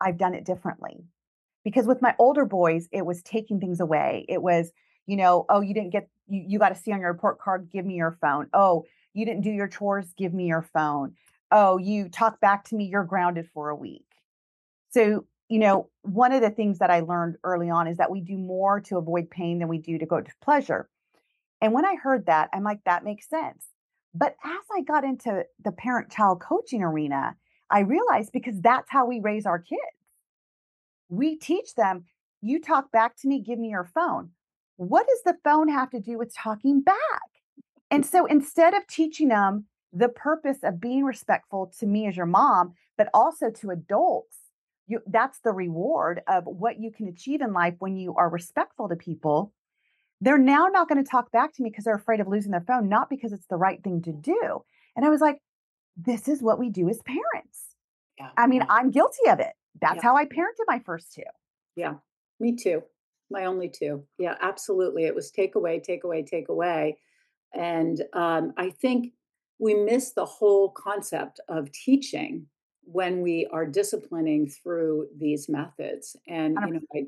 I've 0.00 0.18
done 0.18 0.34
it 0.34 0.44
differently 0.44 1.04
because 1.64 1.86
with 1.86 2.00
my 2.00 2.14
older 2.18 2.44
boys, 2.44 2.88
it 2.92 3.04
was 3.04 3.22
taking 3.22 3.60
things 3.60 3.80
away. 3.80 4.24
It 4.28 4.42
was, 4.42 4.70
you 5.06 5.16
know, 5.16 5.44
oh, 5.48 5.60
you 5.60 5.74
didn't 5.74 5.90
get, 5.90 6.08
you, 6.28 6.44
you 6.46 6.58
got 6.58 6.70
to 6.70 6.80
see 6.80 6.92
on 6.92 7.00
your 7.00 7.12
report 7.12 7.38
card, 7.38 7.68
give 7.70 7.84
me 7.84 7.94
your 7.94 8.16
phone. 8.20 8.46
Oh, 8.54 8.84
you 9.12 9.26
didn't 9.26 9.42
do 9.42 9.50
your 9.50 9.68
chores, 9.68 10.14
give 10.16 10.32
me 10.32 10.46
your 10.46 10.62
phone. 10.62 11.14
Oh, 11.50 11.78
you 11.78 12.08
talk 12.08 12.40
back 12.40 12.64
to 12.66 12.76
me, 12.76 12.84
you're 12.84 13.04
grounded 13.04 13.48
for 13.52 13.70
a 13.70 13.76
week. 13.76 14.06
So, 14.90 15.26
you 15.48 15.58
know, 15.58 15.90
one 16.02 16.32
of 16.32 16.42
the 16.42 16.50
things 16.50 16.78
that 16.78 16.90
I 16.90 17.00
learned 17.00 17.36
early 17.42 17.70
on 17.70 17.88
is 17.88 17.96
that 17.96 18.10
we 18.10 18.20
do 18.20 18.38
more 18.38 18.80
to 18.82 18.98
avoid 18.98 19.30
pain 19.30 19.58
than 19.58 19.68
we 19.68 19.78
do 19.78 19.98
to 19.98 20.06
go 20.06 20.20
to 20.20 20.32
pleasure. 20.40 20.88
And 21.60 21.72
when 21.72 21.84
I 21.84 21.96
heard 21.96 22.26
that, 22.26 22.48
I'm 22.52 22.62
like, 22.62 22.84
that 22.84 23.04
makes 23.04 23.28
sense. 23.28 23.66
But 24.14 24.36
as 24.44 24.64
I 24.76 24.82
got 24.82 25.04
into 25.04 25.44
the 25.62 25.72
parent 25.72 26.10
child 26.10 26.40
coaching 26.40 26.82
arena, 26.82 27.36
I 27.70 27.80
realized 27.80 28.32
because 28.32 28.60
that's 28.60 28.90
how 28.90 29.06
we 29.06 29.20
raise 29.20 29.46
our 29.46 29.58
kids. 29.58 29.80
We 31.08 31.36
teach 31.36 31.74
them, 31.74 32.04
you 32.40 32.60
talk 32.60 32.90
back 32.90 33.16
to 33.18 33.28
me, 33.28 33.40
give 33.40 33.58
me 33.58 33.70
your 33.70 33.88
phone. 33.94 34.30
What 34.76 35.06
does 35.06 35.22
the 35.24 35.38
phone 35.44 35.68
have 35.68 35.90
to 35.90 36.00
do 36.00 36.18
with 36.18 36.34
talking 36.34 36.80
back? 36.80 36.96
And 37.90 38.04
so 38.06 38.26
instead 38.26 38.74
of 38.74 38.86
teaching 38.86 39.28
them 39.28 39.66
the 39.92 40.08
purpose 40.08 40.58
of 40.62 40.80
being 40.80 41.04
respectful 41.04 41.72
to 41.78 41.86
me 41.86 42.06
as 42.06 42.16
your 42.16 42.26
mom, 42.26 42.74
but 42.96 43.08
also 43.12 43.50
to 43.50 43.70
adults, 43.70 44.36
you 44.86 45.00
that's 45.06 45.40
the 45.40 45.52
reward 45.52 46.22
of 46.28 46.44
what 46.46 46.80
you 46.80 46.90
can 46.90 47.08
achieve 47.08 47.40
in 47.40 47.52
life 47.52 47.74
when 47.78 47.96
you 47.96 48.14
are 48.16 48.28
respectful 48.28 48.88
to 48.88 48.96
people 48.96 49.52
they're 50.20 50.38
now 50.38 50.66
not 50.66 50.88
going 50.88 51.02
to 51.02 51.08
talk 51.08 51.30
back 51.32 51.52
to 51.54 51.62
me 51.62 51.70
because 51.70 51.84
they're 51.84 51.94
afraid 51.94 52.20
of 52.20 52.28
losing 52.28 52.50
their 52.50 52.64
phone 52.66 52.88
not 52.88 53.08
because 53.08 53.32
it's 53.32 53.46
the 53.46 53.56
right 53.56 53.82
thing 53.82 54.02
to 54.02 54.12
do 54.12 54.62
and 54.96 55.04
i 55.04 55.08
was 55.08 55.20
like 55.20 55.38
this 55.96 56.28
is 56.28 56.42
what 56.42 56.58
we 56.58 56.68
do 56.70 56.88
as 56.88 57.00
parents 57.02 57.74
Yeah. 58.18 58.30
i 58.36 58.46
mean 58.46 58.64
i'm 58.68 58.90
guilty 58.90 59.28
of 59.28 59.40
it 59.40 59.52
that's 59.80 59.96
yeah, 59.96 60.02
how 60.02 60.16
i 60.16 60.24
parented 60.24 60.66
my 60.66 60.80
first 60.84 61.12
two 61.12 61.22
yeah. 61.76 61.94
Me 62.38 62.56
too. 62.56 62.82
My 63.30 63.44
only 63.44 63.68
two. 63.68 64.04
Yeah, 64.18 64.34
absolutely. 64.40 65.04
It 65.04 65.14
was 65.14 65.30
take 65.30 65.54
away, 65.54 65.80
take 65.80 66.04
away, 66.04 66.22
take 66.22 66.48
away. 66.48 66.98
And 67.54 68.02
um, 68.12 68.52
I 68.56 68.70
think 68.70 69.12
we 69.58 69.74
miss 69.74 70.12
the 70.12 70.24
whole 70.24 70.70
concept 70.70 71.40
of 71.48 71.70
teaching 71.72 72.46
when 72.84 73.20
we 73.20 73.46
are 73.52 73.66
disciplining 73.66 74.48
through 74.48 75.08
these 75.16 75.48
methods. 75.48 76.16
And, 76.26 76.56
you 76.66 76.72
know, 76.74 76.80
I, 76.94 77.04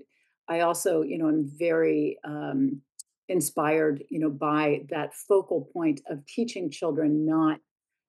I 0.52 0.60
also, 0.60 1.00
you 1.00 1.16
know, 1.16 1.28
am 1.28 1.50
very 1.58 2.18
um, 2.24 2.82
inspired, 3.28 4.04
you 4.10 4.18
know, 4.18 4.28
by 4.28 4.82
that 4.90 5.14
focal 5.14 5.60
point 5.72 6.02
of 6.10 6.26
teaching 6.26 6.70
children 6.70 7.24
not 7.24 7.58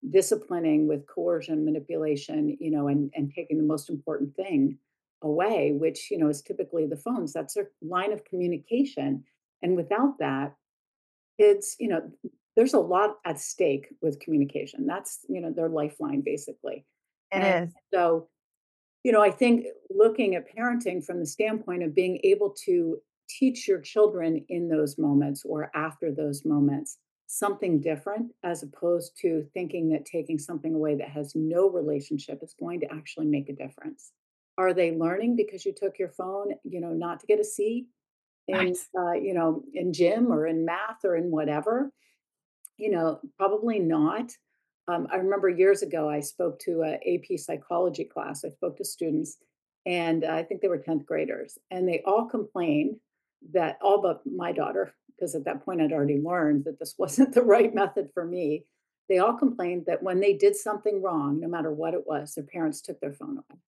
disciplining 0.09 0.85
with 0.85 1.07
coercion, 1.07 1.63
manipulation, 1.63 2.57
you 2.59 2.69
know, 2.69 2.89
and, 2.89 3.11
and 3.15 3.31
taking 3.33 3.57
the 3.57 3.63
most 3.73 3.89
important 3.89 4.35
thing 4.35 4.77
away, 5.21 5.71
which, 5.71 6.11
you 6.11 6.17
know, 6.17 6.27
is 6.27 6.41
typically 6.41 6.85
the 6.85 6.97
phones. 6.97 7.31
That's 7.31 7.55
a 7.55 7.63
line 7.81 8.11
of 8.11 8.25
communication. 8.25 9.23
And 9.61 9.77
without 9.77 10.19
that, 10.19 10.53
kids, 11.39 11.77
you 11.79 11.87
know, 11.87 12.01
there's 12.57 12.73
a 12.73 12.79
lot 12.79 13.15
at 13.23 13.39
stake 13.39 13.87
with 14.01 14.19
communication. 14.19 14.85
That's, 14.85 15.19
you 15.29 15.39
know, 15.39 15.53
their 15.53 15.69
lifeline 15.69 16.21
basically. 16.25 16.85
it 17.31 17.37
And 17.37 17.69
is 17.69 17.75
so, 17.93 18.27
you 19.03 19.11
know, 19.11 19.21
I 19.21 19.31
think 19.31 19.65
looking 19.89 20.35
at 20.35 20.55
parenting 20.55 21.03
from 21.05 21.19
the 21.19 21.25
standpoint 21.25 21.83
of 21.83 21.93
being 21.93 22.19
able 22.23 22.51
to 22.65 22.97
teach 23.29 23.67
your 23.67 23.79
children 23.79 24.45
in 24.49 24.69
those 24.69 24.97
moments 24.97 25.43
or 25.45 25.71
after 25.75 26.11
those 26.11 26.45
moments 26.45 26.97
something 27.27 27.81
different 27.81 28.31
as 28.43 28.63
opposed 28.63 29.17
to 29.19 29.45
thinking 29.53 29.89
that 29.89 30.05
taking 30.05 30.37
something 30.37 30.75
away 30.75 30.95
that 30.95 31.09
has 31.09 31.33
no 31.35 31.69
relationship 31.69 32.39
is 32.43 32.55
going 32.59 32.79
to 32.79 32.93
actually 32.93 33.25
make 33.25 33.49
a 33.49 33.53
difference. 33.53 34.11
Are 34.57 34.73
they 34.73 34.95
learning 34.95 35.35
because 35.35 35.65
you 35.65 35.73
took 35.73 35.97
your 35.97 36.09
phone, 36.09 36.53
you 36.63 36.79
know, 36.79 36.93
not 36.93 37.19
to 37.21 37.25
get 37.25 37.39
a 37.39 37.43
C 37.43 37.87
in, 38.47 38.55
right 38.55 38.77
uh, 38.97 39.13
you 39.13 39.33
know, 39.33 39.63
in 39.73 39.93
gym 39.93 40.31
or 40.31 40.45
in 40.45 40.63
math 40.63 41.03
or 41.03 41.15
in 41.15 41.31
whatever? 41.31 41.91
You 42.77 42.91
know, 42.91 43.19
probably 43.37 43.79
not. 43.79 44.31
Um, 44.87 45.07
I 45.11 45.15
remember 45.17 45.49
years 45.49 45.81
ago, 45.81 46.09
I 46.09 46.19
spoke 46.19 46.59
to 46.59 46.83
a 46.83 46.93
AP 46.95 47.39
psychology 47.39 48.03
class. 48.03 48.43
I 48.43 48.49
spoke 48.49 48.77
to 48.77 48.85
students, 48.85 49.37
and 49.85 50.25
I 50.25 50.43
think 50.43 50.61
they 50.61 50.67
were 50.67 50.77
10th 50.79 51.05
graders, 51.05 51.57
and 51.71 51.87
they 51.87 52.01
all 52.05 52.25
complained 52.25 52.97
that 53.53 53.77
all 53.81 54.01
but 54.01 54.21
my 54.25 54.51
daughter, 54.51 54.93
because 55.15 55.35
at 55.35 55.45
that 55.45 55.63
point 55.65 55.81
I'd 55.81 55.93
already 55.93 56.19
learned 56.19 56.65
that 56.65 56.79
this 56.79 56.95
wasn't 56.99 57.33
the 57.33 57.43
right 57.43 57.73
method 57.73 58.09
for 58.13 58.25
me. 58.25 58.65
They 59.09 59.19
all 59.19 59.33
complained 59.33 59.85
that 59.87 60.01
when 60.03 60.19
they 60.19 60.33
did 60.33 60.55
something 60.55 61.01
wrong, 61.01 61.39
no 61.39 61.47
matter 61.47 61.71
what 61.71 61.93
it 61.93 62.07
was, 62.07 62.35
their 62.35 62.45
parents 62.45 62.81
took 62.81 62.99
their 62.99 63.13
phone 63.13 63.37
away. 63.39 63.59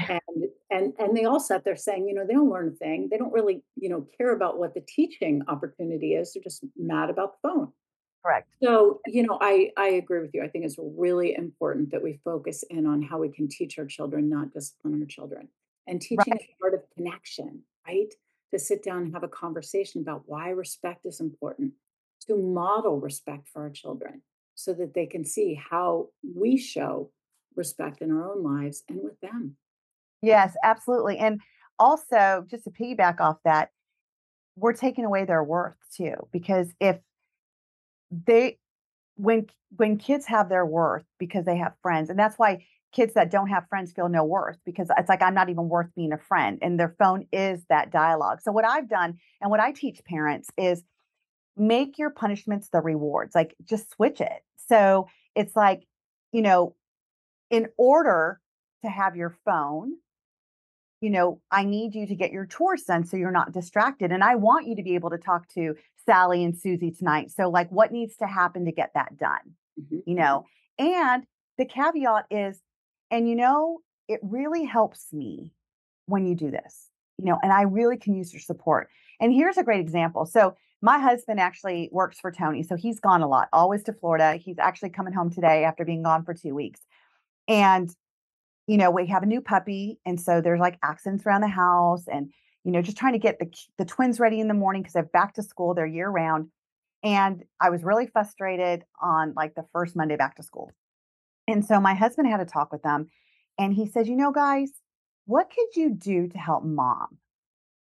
And 0.28 0.48
and 0.70 0.92
and 0.98 1.16
they 1.16 1.26
all 1.26 1.38
sat 1.38 1.64
there 1.64 1.76
saying, 1.76 2.08
you 2.08 2.14
know, 2.14 2.26
they 2.26 2.32
don't 2.32 2.50
learn 2.50 2.68
a 2.68 2.70
thing. 2.72 3.08
They 3.08 3.18
don't 3.18 3.32
really, 3.32 3.62
you 3.76 3.88
know, 3.88 4.06
care 4.16 4.34
about 4.34 4.58
what 4.58 4.74
the 4.74 4.80
teaching 4.80 5.42
opportunity 5.46 6.14
is. 6.14 6.32
They're 6.32 6.42
just 6.42 6.64
mad 6.76 7.08
about 7.08 7.34
the 7.34 7.48
phone. 7.48 7.72
Correct 8.24 8.54
So, 8.62 9.00
you 9.06 9.22
know, 9.24 9.38
I 9.40 9.70
I 9.76 9.88
agree 9.88 10.20
with 10.20 10.30
you. 10.34 10.42
I 10.42 10.48
think 10.48 10.64
it's 10.64 10.76
really 10.78 11.34
important 11.34 11.90
that 11.90 12.02
we 12.02 12.20
focus 12.24 12.64
in 12.70 12.86
on 12.86 13.02
how 13.02 13.18
we 13.18 13.28
can 13.28 13.48
teach 13.48 13.78
our 13.78 13.86
children, 13.86 14.28
not 14.28 14.52
discipline 14.52 15.00
our 15.00 15.06
children. 15.06 15.48
And 15.86 16.00
teaching 16.00 16.34
is 16.34 16.46
part 16.60 16.74
of 16.74 16.82
connection, 16.94 17.62
right? 17.86 18.12
To 18.52 18.58
sit 18.58 18.84
down 18.84 19.02
and 19.02 19.12
have 19.14 19.24
a 19.24 19.28
conversation 19.28 20.00
about 20.02 20.22
why 20.26 20.50
respect 20.50 21.06
is 21.06 21.20
important, 21.20 21.72
to 22.26 22.36
model 22.36 23.00
respect 23.00 23.48
for 23.48 23.62
our 23.62 23.70
children 23.70 24.22
so 24.54 24.72
that 24.74 24.94
they 24.94 25.06
can 25.06 25.24
see 25.24 25.54
how 25.54 26.08
we 26.36 26.56
show 26.56 27.10
respect 27.56 28.00
in 28.02 28.12
our 28.12 28.30
own 28.30 28.42
lives 28.42 28.84
and 28.88 29.00
with 29.02 29.18
them. 29.20 29.56
yes 30.22 30.54
absolutely 30.62 31.18
and 31.18 31.40
also 31.78 32.46
just 32.50 32.64
to 32.64 32.70
piggyback 32.70 33.20
off 33.20 33.38
that 33.44 33.70
we're 34.56 34.72
taking 34.72 35.04
away 35.04 35.24
their 35.24 35.42
worth 35.42 35.76
too 35.96 36.14
because 36.32 36.68
if 36.80 36.98
they 38.26 38.58
when 39.16 39.46
when 39.76 39.96
kids 39.96 40.26
have 40.26 40.48
their 40.48 40.66
worth 40.66 41.04
because 41.18 41.44
they 41.44 41.56
have 41.56 41.72
friends 41.82 42.10
and 42.10 42.18
that's 42.18 42.38
why 42.38 42.64
kids 42.92 43.14
that 43.14 43.30
don't 43.30 43.48
have 43.48 43.66
friends 43.68 43.92
feel 43.92 44.08
no 44.08 44.22
worth 44.22 44.58
because 44.64 44.88
it's 44.98 45.08
like 45.08 45.22
i'm 45.22 45.34
not 45.34 45.48
even 45.48 45.68
worth 45.68 45.88
being 45.96 46.12
a 46.12 46.18
friend 46.18 46.58
and 46.60 46.78
their 46.78 46.94
phone 46.98 47.26
is 47.32 47.64
that 47.68 47.90
dialogue. 47.90 48.40
So 48.42 48.52
what 48.52 48.66
i've 48.66 48.88
done 48.88 49.18
and 49.40 49.50
what 49.50 49.60
i 49.60 49.72
teach 49.72 50.04
parents 50.04 50.50
is 50.56 50.84
make 51.56 51.98
your 51.98 52.10
punishments 52.10 52.68
the 52.68 52.80
rewards 52.80 53.34
like 53.34 53.54
just 53.64 53.90
switch 53.92 54.20
it. 54.20 54.42
So 54.68 55.08
it's 55.34 55.56
like 55.56 55.86
you 56.32 56.42
know 56.42 56.74
in 57.50 57.68
order 57.76 58.40
to 58.84 58.90
have 58.90 59.16
your 59.16 59.36
phone 59.44 59.94
you 61.02 61.10
know, 61.10 61.42
I 61.50 61.64
need 61.64 61.94
you 61.94 62.06
to 62.06 62.16
get 62.16 62.32
your 62.32 62.46
chores 62.46 62.84
done 62.84 63.04
so 63.04 63.18
you're 63.18 63.32
not 63.32 63.52
distracted. 63.52 64.12
And 64.12 64.24
I 64.24 64.36
want 64.36 64.68
you 64.68 64.76
to 64.76 64.84
be 64.84 64.94
able 64.96 65.10
to 65.10 65.18
talk 65.18 65.48
to 65.50 65.76
Sally 66.06 66.44
and 66.44 66.56
Susie 66.56 66.92
tonight. 66.92 67.32
So, 67.32 67.50
like, 67.50 67.70
what 67.70 67.92
needs 67.92 68.16
to 68.18 68.26
happen 68.28 68.66
to 68.66 68.72
get 68.72 68.92
that 68.94 69.18
done? 69.18 69.56
Mhm, 69.78 70.02
You 70.06 70.14
mhm. 70.14 70.16
know, 70.16 70.46
and 70.78 71.26
the 71.58 71.66
caveat 71.66 72.26
is, 72.30 72.62
and 73.10 73.28
you 73.28 73.36
know, 73.36 73.80
it 74.08 74.20
really 74.22 74.64
helps 74.64 75.12
me 75.12 75.52
when 76.06 76.26
you 76.26 76.34
do 76.34 76.50
this, 76.50 76.90
you 77.18 77.26
know, 77.26 77.38
and 77.42 77.52
I 77.52 77.62
really 77.62 77.96
can 77.98 78.14
use 78.14 78.32
your 78.32 78.40
support. 78.40 78.90
And 79.20 79.32
here's 79.32 79.58
a 79.58 79.64
great 79.64 79.80
example. 79.80 80.26
So, 80.26 80.56
my 80.84 80.98
husband 80.98 81.40
actually 81.40 81.88
works 81.92 82.20
for 82.20 82.32
Tony. 82.32 82.62
So, 82.64 82.76
he's 82.76 83.00
gone 83.00 83.22
a 83.22 83.28
lot, 83.28 83.48
always 83.52 83.84
to 83.84 83.92
Florida. 83.92 84.36
He's 84.36 84.58
actually 84.58 84.90
coming 84.90 85.14
home 85.14 85.30
today 85.30 85.64
after 85.64 85.84
being 85.84 86.02
gone 86.02 86.24
for 86.24 86.34
two 86.34 86.54
weeks. 86.54 86.80
And 87.48 87.94
you 88.66 88.76
know, 88.76 88.90
we 88.90 89.06
have 89.06 89.22
a 89.22 89.26
new 89.26 89.40
puppy, 89.40 89.98
and 90.06 90.20
so 90.20 90.40
there's 90.40 90.60
like 90.60 90.78
accidents 90.82 91.26
around 91.26 91.40
the 91.40 91.48
house, 91.48 92.06
and 92.08 92.32
you 92.64 92.72
know, 92.72 92.82
just 92.82 92.96
trying 92.96 93.12
to 93.14 93.18
get 93.18 93.38
the 93.38 93.50
the 93.78 93.84
twins 93.84 94.20
ready 94.20 94.40
in 94.40 94.48
the 94.48 94.54
morning 94.54 94.82
because 94.82 94.94
they're 94.94 95.02
back 95.02 95.34
to 95.34 95.42
school, 95.42 95.74
they're 95.74 95.86
year 95.86 96.08
round. 96.08 96.48
And 97.02 97.42
I 97.60 97.70
was 97.70 97.82
really 97.82 98.06
frustrated 98.06 98.84
on 99.00 99.34
like 99.36 99.54
the 99.54 99.66
first 99.72 99.96
Monday 99.96 100.16
back 100.16 100.36
to 100.36 100.42
school. 100.42 100.70
And 101.48 101.64
so 101.64 101.80
my 101.80 101.94
husband 101.94 102.28
had 102.28 102.40
a 102.40 102.44
talk 102.44 102.72
with 102.72 102.82
them, 102.82 103.08
and 103.58 103.74
he 103.74 103.86
says, 103.86 104.08
"You 104.08 104.16
know, 104.16 104.32
guys, 104.32 104.70
what 105.26 105.50
could 105.50 105.76
you 105.76 105.90
do 105.90 106.28
to 106.28 106.38
help 106.38 106.64
mom? 106.64 107.18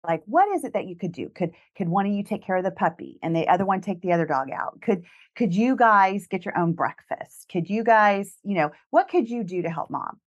Like, 0.07 0.23
what 0.25 0.47
is 0.55 0.63
it 0.63 0.73
that 0.73 0.87
you 0.87 0.95
could 0.95 1.11
do? 1.11 1.29
Could 1.29 1.51
could 1.75 1.89
one 1.89 2.05
of 2.05 2.13
you 2.13 2.23
take 2.23 2.43
care 2.43 2.55
of 2.55 2.63
the 2.63 2.71
puppy 2.71 3.19
and 3.21 3.35
the 3.35 3.49
other 3.49 3.65
one 3.65 3.81
take 3.81 4.01
the 4.01 4.13
other 4.13 4.25
dog 4.25 4.49
out? 4.51 4.79
Could 4.81 5.03
could 5.35 5.53
you 5.53 5.75
guys 5.75 6.27
get 6.27 6.45
your 6.45 6.57
own 6.57 6.73
breakfast? 6.73 7.47
Could 7.51 7.69
you 7.69 7.83
guys, 7.83 8.37
you 8.43 8.55
know, 8.55 8.71
what 8.91 9.09
could 9.09 9.29
you 9.29 9.43
do 9.43 9.61
to 9.61 9.69
help 9.69 9.89
mom?" 9.89 10.19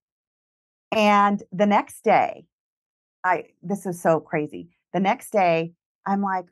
And 0.92 1.42
the 1.52 1.66
next 1.66 2.04
day, 2.04 2.44
I 3.24 3.44
this 3.62 3.86
is 3.86 4.00
so 4.02 4.20
crazy. 4.20 4.70
The 4.92 5.00
next 5.00 5.30
day, 5.32 5.72
I'm 6.06 6.22
like, 6.22 6.46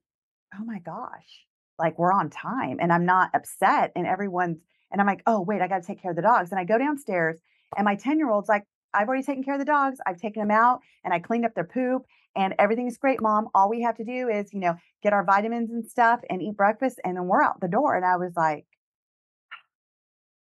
"Oh 0.58 0.64
my 0.64 0.78
gosh, 0.80 1.46
like 1.78 1.98
we're 1.98 2.12
on 2.12 2.30
time 2.30 2.78
and 2.80 2.92
I'm 2.92 3.04
not 3.06 3.30
upset 3.34 3.92
and 3.96 4.06
everyone's 4.06 4.58
and 4.92 5.00
I'm 5.00 5.06
like, 5.06 5.22
"Oh, 5.26 5.40
wait, 5.42 5.60
I 5.60 5.68
got 5.68 5.82
to 5.82 5.86
take 5.86 6.02
care 6.02 6.10
of 6.12 6.16
the 6.16 6.22
dogs." 6.22 6.50
And 6.50 6.58
I 6.60 6.64
go 6.64 6.78
downstairs 6.78 7.38
and 7.76 7.84
my 7.84 7.96
10-year-old's 7.96 8.48
like, 8.48 8.64
"I've 8.94 9.08
already 9.08 9.24
taken 9.24 9.44
care 9.44 9.54
of 9.54 9.60
the 9.60 9.66
dogs. 9.66 9.98
I've 10.06 10.18
taken 10.20 10.40
them 10.40 10.50
out 10.50 10.80
and 11.04 11.12
I 11.14 11.18
cleaned 11.20 11.44
up 11.44 11.54
their 11.54 11.64
poop 11.64 12.06
and 12.36 12.54
everything's 12.58 12.98
great, 12.98 13.20
mom. 13.20 13.48
All 13.54 13.68
we 13.70 13.82
have 13.82 13.96
to 13.98 14.04
do 14.04 14.28
is, 14.28 14.52
you 14.54 14.60
know, 14.60 14.76
get 15.02 15.12
our 15.12 15.24
vitamins 15.24 15.70
and 15.70 15.84
stuff 15.86 16.20
and 16.30 16.42
eat 16.42 16.56
breakfast 16.56 17.00
and 17.04 17.16
then 17.16 17.26
we're 17.26 17.42
out 17.42 17.60
the 17.60 17.68
door." 17.68 17.94
And 17.96 18.04
I 18.06 18.16
was 18.16 18.32
like, 18.36 18.66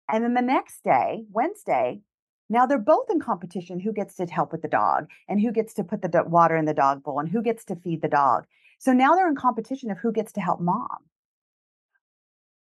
and 0.09 0.25
then 0.25 0.35
the 0.35 0.43
next 0.43 0.83
day, 0.85 1.25
Wednesday, 1.31 2.00
now 2.49 2.67
they're 2.67 2.78
both 2.78 3.11
in 3.11 3.21
competition 3.21 3.81
who 3.81 3.93
gets 3.93 4.14
to 4.17 4.26
help 4.26 4.52
with 4.52 4.62
the 4.62 4.69
dog 4.69 5.09
and 5.28 5.40
who 5.40 5.52
gets 5.52 5.75
to 5.75 5.85
put 5.85 6.02
the 6.02 6.09
do- 6.09 6.25
water 6.25 6.57
in 6.57 6.64
the 6.64 6.75
dog 6.75 7.02
bowl 7.02 7.21
and 7.21 7.28
who 7.28 7.43
gets 7.43 7.64
to 7.67 7.76
feed 7.76 8.02
the 8.02 8.09
dog. 8.09 8.47
So 8.78 8.93
now 8.93 9.14
they're 9.14 9.28
in 9.28 9.37
competition 9.37 9.90
of 9.90 9.99
who 9.99 10.12
gets 10.12 10.33
to 10.33 10.40
help 10.40 10.61
mom 10.61 10.99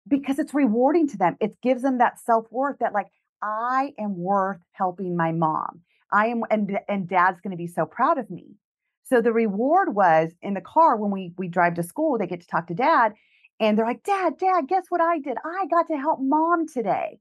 because 0.06 0.38
it's 0.38 0.54
rewarding 0.54 1.08
to 1.08 1.16
them. 1.16 1.36
It 1.40 1.60
gives 1.62 1.82
them 1.82 1.98
that 1.98 2.18
self-worth 2.18 2.78
that 2.80 2.92
like 2.92 3.08
I 3.42 3.92
am 3.98 4.18
worth 4.18 4.60
helping 4.72 5.16
my 5.16 5.32
mom. 5.32 5.82
I 6.12 6.26
am 6.28 6.42
and 6.50 6.78
and 6.88 7.08
dad's 7.08 7.40
going 7.40 7.52
to 7.52 7.56
be 7.56 7.66
so 7.66 7.86
proud 7.86 8.18
of 8.18 8.30
me. 8.30 8.56
So 9.04 9.20
the 9.20 9.32
reward 9.32 9.94
was 9.94 10.32
in 10.42 10.54
the 10.54 10.60
car 10.60 10.96
when 10.96 11.10
we 11.10 11.32
we 11.38 11.48
drive 11.48 11.74
to 11.74 11.82
school, 11.82 12.18
they 12.18 12.26
get 12.26 12.40
to 12.40 12.46
talk 12.46 12.66
to 12.68 12.74
dad 12.74 13.14
and 13.60 13.76
they're 13.76 13.86
like, 13.86 14.02
"Dad, 14.02 14.38
dad, 14.38 14.68
guess 14.68 14.86
what 14.88 15.00
I 15.00 15.18
did? 15.18 15.36
I 15.44 15.66
got 15.70 15.88
to 15.88 15.96
help 15.96 16.20
mom 16.20 16.66
today." 16.66 17.20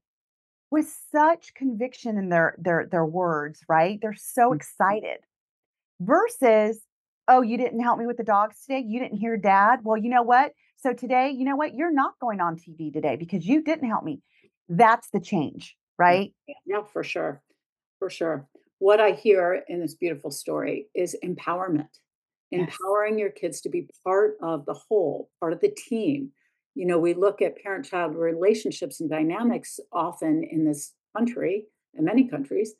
With 0.70 0.86
such 1.12 1.54
conviction 1.54 2.18
in 2.18 2.28
their 2.30 2.54
their 2.58 2.86
their 2.86 3.06
words, 3.06 3.60
right? 3.68 3.98
They're 4.02 4.14
so 4.14 4.52
Mhm. 4.52 4.56
excited. 4.56 5.18
Versus, 6.00 6.80
"Oh, 7.28 7.42
you 7.42 7.56
didn't 7.58 7.80
help 7.80 7.98
me 7.98 8.06
with 8.06 8.16
the 8.18 8.24
dogs 8.24 8.62
today? 8.64 8.80
You 8.80 9.00
didn't 9.00 9.18
hear 9.18 9.36
dad? 9.36 9.80
Well, 9.84 9.96
you 9.96 10.10
know 10.10 10.22
what? 10.22 10.52
So 10.76 10.92
today, 10.92 11.30
you 11.30 11.44
know 11.44 11.56
what? 11.56 11.74
You're 11.74 11.92
not 11.92 12.18
going 12.20 12.40
on 12.40 12.56
TV 12.56 12.92
today 12.92 13.16
because 13.16 13.46
you 13.46 13.62
didn't 13.62 13.88
help 13.88 14.04
me." 14.04 14.22
That's 14.68 15.10
the 15.10 15.20
change, 15.20 15.76
right? 15.98 16.34
yeah, 16.46 16.54
yeah, 16.66 16.82
for 16.84 17.02
sure, 17.02 17.42
for 17.98 18.10
sure. 18.10 18.48
what 18.80 19.00
I 19.00 19.12
hear 19.12 19.64
in 19.68 19.80
this 19.80 19.94
beautiful 19.94 20.30
story 20.30 20.88
is 20.94 21.16
empowerment. 21.24 21.88
Yes. 22.50 22.70
Empowering 22.80 23.18
your 23.18 23.30
kids 23.30 23.60
to 23.62 23.68
be 23.68 23.88
part 24.04 24.36
of 24.42 24.66
the 24.66 24.74
whole, 24.74 25.30
part 25.40 25.52
of 25.52 25.60
the 25.60 25.70
team. 25.70 26.32
You 26.78 26.86
know, 26.86 27.00
we 27.00 27.12
look 27.12 27.42
at 27.42 27.60
parent-child 27.60 28.14
relationships 28.14 29.00
and 29.00 29.10
dynamics 29.10 29.80
often 29.92 30.44
in 30.44 30.64
this 30.64 30.94
country, 31.16 31.64
in 31.94 32.04
many 32.04 32.28
countries, 32.28 32.74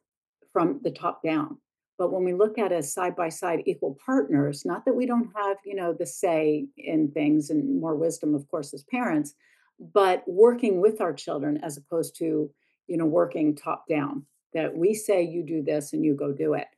from 0.52 0.78
the 0.84 0.92
top 0.92 1.20
down. 1.24 1.58
But 1.98 2.12
when 2.12 2.22
we 2.22 2.32
look 2.32 2.58
at 2.58 2.70
as 2.70 2.92
side 2.92 3.16
by 3.16 3.28
side 3.28 3.64
equal 3.66 3.98
partners, 4.06 4.64
not 4.64 4.84
that 4.84 4.94
we 4.94 5.04
don't 5.04 5.28
have, 5.34 5.56
you 5.64 5.74
know, 5.74 5.92
the 5.92 6.06
say 6.06 6.68
in 6.76 7.10
things 7.10 7.50
and 7.50 7.80
more 7.80 7.96
wisdom, 7.96 8.36
of 8.36 8.46
course, 8.46 8.72
as 8.72 8.84
parents, 8.84 9.34
but 9.80 10.22
working 10.28 10.80
with 10.80 11.00
our 11.00 11.12
children 11.12 11.58
as 11.64 11.76
opposed 11.76 12.14
to, 12.18 12.48
you 12.86 12.96
know, 12.96 13.04
working 13.04 13.56
top 13.56 13.84
down, 13.88 14.24
that 14.54 14.76
we 14.76 14.94
say 14.94 15.24
you 15.24 15.42
do 15.42 15.60
this 15.60 15.92
and 15.92 16.04
you 16.04 16.14
go 16.14 16.30
do 16.32 16.54
it. 16.54 16.68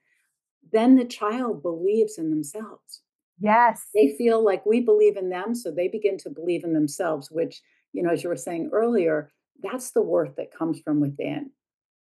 Then 0.73 0.97
the 0.97 1.05
child 1.05 1.61
believes 1.61 2.17
in 2.17 2.31
themselves. 2.31 3.03
Yes. 3.41 3.87
They 3.95 4.15
feel 4.19 4.45
like 4.45 4.67
we 4.67 4.81
believe 4.81 5.17
in 5.17 5.31
them, 5.31 5.55
so 5.55 5.71
they 5.71 5.89
begin 5.89 6.19
to 6.19 6.31
believe 6.31 6.63
in 6.65 6.75
themselves, 6.75 7.31
which, 7.31 7.63
you 7.93 8.03
know, 8.03 8.11
as 8.11 8.23
you 8.23 8.29
were 8.29 8.37
saying 8.37 8.71
earlier, 8.73 9.31
that's 9.63 9.93
the 9.93 10.03
worth 10.03 10.37
that 10.37 10.53
comes 10.55 10.81
from 10.81 11.01
within. 11.01 11.51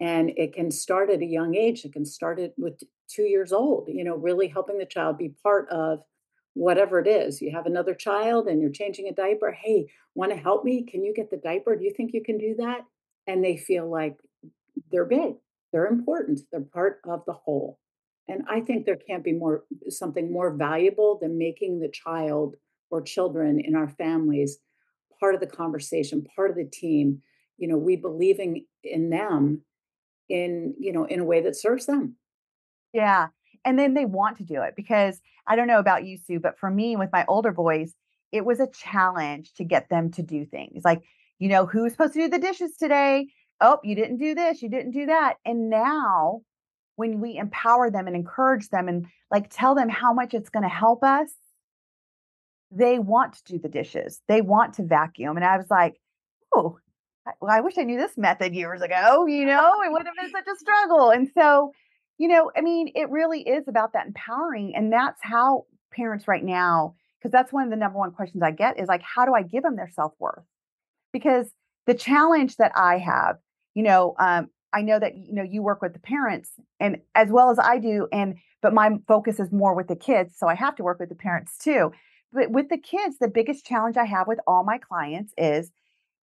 And 0.00 0.30
it 0.36 0.54
can 0.54 0.70
start 0.70 1.10
at 1.10 1.20
a 1.20 1.26
young 1.26 1.54
age. 1.54 1.84
It 1.84 1.92
can 1.92 2.04
start 2.04 2.38
at 2.38 2.52
with 2.58 2.80
2 3.08 3.24
years 3.24 3.52
old, 3.52 3.88
you 3.88 4.04
know, 4.04 4.16
really 4.16 4.48
helping 4.48 4.78
the 4.78 4.86
child 4.86 5.18
be 5.18 5.34
part 5.42 5.68
of 5.70 6.00
whatever 6.54 6.98
it 7.00 7.06
is. 7.06 7.40
You 7.40 7.52
have 7.52 7.66
another 7.66 7.94
child 7.94 8.46
and 8.48 8.60
you're 8.60 8.70
changing 8.70 9.08
a 9.08 9.12
diaper. 9.12 9.52
"Hey, 9.52 9.88
wanna 10.14 10.36
help 10.36 10.64
me? 10.64 10.82
Can 10.84 11.04
you 11.04 11.12
get 11.14 11.30
the 11.30 11.36
diaper? 11.36 11.76
Do 11.76 11.84
you 11.84 11.92
think 11.92 12.12
you 12.12 12.22
can 12.22 12.38
do 12.38 12.54
that?" 12.56 12.84
And 13.26 13.44
they 13.44 13.56
feel 13.56 13.88
like 13.88 14.16
they're 14.90 15.04
big, 15.04 15.36
they're 15.72 15.86
important, 15.86 16.40
they're 16.50 16.60
part 16.62 17.00
of 17.04 17.24
the 17.26 17.32
whole. 17.34 17.78
And 18.30 18.44
I 18.48 18.60
think 18.60 18.86
there 18.86 18.96
can't 18.96 19.24
be 19.24 19.32
more 19.32 19.64
something 19.88 20.32
more 20.32 20.54
valuable 20.54 21.18
than 21.20 21.36
making 21.36 21.80
the 21.80 21.90
child 21.90 22.54
or 22.88 23.02
children 23.02 23.60
in 23.60 23.74
our 23.74 23.88
families 23.88 24.58
part 25.18 25.34
of 25.34 25.40
the 25.40 25.46
conversation, 25.46 26.24
part 26.36 26.50
of 26.50 26.56
the 26.56 26.64
team, 26.64 27.20
you 27.58 27.68
know, 27.68 27.76
we 27.76 27.96
believing 27.96 28.64
in 28.84 29.10
them 29.10 29.62
in, 30.28 30.74
you 30.78 30.92
know, 30.92 31.04
in 31.04 31.20
a 31.20 31.24
way 31.24 31.40
that 31.42 31.56
serves 31.56 31.86
them. 31.86 32.16
Yeah, 32.92 33.28
and 33.64 33.78
then 33.78 33.94
they 33.94 34.04
want 34.04 34.38
to 34.38 34.44
do 34.44 34.62
it 34.62 34.74
because 34.76 35.20
I 35.46 35.56
don't 35.56 35.66
know 35.66 35.80
about 35.80 36.06
you, 36.06 36.16
Sue, 36.16 36.40
but 36.40 36.58
for 36.58 36.70
me 36.70 36.96
with 36.96 37.10
my 37.12 37.24
older 37.26 37.52
boys, 37.52 37.94
it 38.32 38.44
was 38.44 38.60
a 38.60 38.68
challenge 38.68 39.52
to 39.54 39.64
get 39.64 39.88
them 39.88 40.10
to 40.12 40.22
do 40.22 40.46
things. 40.46 40.84
Like, 40.84 41.02
you 41.40 41.48
know, 41.48 41.66
"Who's 41.66 41.92
supposed 41.92 42.14
to 42.14 42.20
do 42.20 42.28
the 42.28 42.38
dishes 42.38 42.76
today? 42.76 43.28
Oh, 43.60 43.80
you 43.82 43.96
didn't 43.96 44.18
do 44.18 44.34
this, 44.34 44.62
you 44.62 44.68
didn't 44.68 44.92
do 44.92 45.06
that." 45.06 45.36
And 45.44 45.68
now 45.68 46.42
when 47.00 47.20
we 47.20 47.36
empower 47.36 47.90
them 47.90 48.06
and 48.06 48.16
encourage 48.16 48.68
them 48.70 48.88
and, 48.88 49.06
like, 49.30 49.46
tell 49.50 49.74
them 49.74 49.88
how 49.88 50.12
much 50.12 50.34
it's 50.34 50.50
gonna 50.50 50.68
help 50.84 51.02
us 51.02 51.30
they 52.72 52.98
want 52.98 53.34
to 53.34 53.44
do 53.54 53.58
the 53.58 53.68
dishes, 53.68 54.22
they 54.28 54.40
want 54.40 54.74
to 54.74 54.84
vacuum, 54.84 55.36
and 55.36 55.44
I 55.44 55.56
was 55.56 55.66
like, 55.70 56.00
oh, 56.54 56.78
well, 57.40 57.50
I 57.50 57.60
wish 57.60 57.78
I 57.78 57.82
knew 57.82 57.98
this 57.98 58.16
method 58.16 58.54
years 58.54 58.80
ago," 58.82 59.26
you 59.26 59.44
know? 59.44 59.82
It 59.82 59.90
wouldn't 59.90 60.08
have 60.08 60.16
been 60.16 60.30
such 60.30 60.46
a 60.52 60.56
struggle, 60.56 61.10
and 61.10 61.28
so, 61.36 61.72
you 62.18 62.28
know, 62.28 62.50
I 62.56 62.60
mean, 62.60 62.92
it 62.94 63.10
really 63.10 63.42
is 63.42 63.66
about 63.68 63.92
that 63.94 64.06
empowering, 64.06 64.74
and 64.76 64.92
that's 64.92 65.20
how 65.22 65.64
parents 65.92 66.28
right 66.28 66.44
now, 66.44 66.94
because 67.18 67.32
that's 67.32 67.52
one 67.52 67.64
of 67.64 67.70
the 67.70 67.76
number 67.76 67.98
1 67.98 68.12
questions 68.12 68.42
I 68.42 68.52
get 68.52 68.78
is 68.78 68.88
like, 68.88 69.02
"How 69.02 69.24
do 69.26 69.34
I 69.34 69.42
give 69.42 69.64
them 69.64 69.76
their 69.76 69.90
self-worth?" 69.90 70.44
Because 71.12 71.52
the 71.86 71.94
challenge 71.94 72.56
that 72.56 72.72
I 72.76 72.98
have, 72.98 73.38
you 73.74 73.82
know, 73.82 74.14
um, 74.18 74.48
I 74.72 74.82
know 74.82 74.98
that, 74.98 75.16
you 75.16 75.32
know, 75.34 75.42
you 75.42 75.62
work 75.62 75.82
with 75.82 75.92
the 75.92 75.98
parents 76.00 76.52
and 76.78 76.98
as 77.14 77.28
well 77.30 77.50
as 77.50 77.58
I 77.58 77.78
do, 77.78 78.08
and 78.12 78.36
but 78.62 78.74
my 78.74 78.90
focus 79.08 79.40
is 79.40 79.50
more 79.50 79.74
with 79.74 79.88
the 79.88 79.96
kids, 79.96 80.34
so 80.36 80.46
I 80.46 80.54
have 80.54 80.76
to 80.76 80.84
work 80.84 81.00
with 81.00 81.08
the 81.08 81.14
parents 81.14 81.56
too. 81.58 81.92
But 82.32 82.50
with 82.50 82.68
the 82.68 82.78
kids, 82.78 83.18
the 83.18 83.28
biggest 83.28 83.64
challenge 83.64 83.96
I 83.96 84.04
have 84.04 84.28
with 84.28 84.38
all 84.46 84.62
my 84.64 84.78
clients 84.78 85.32
is 85.36 85.72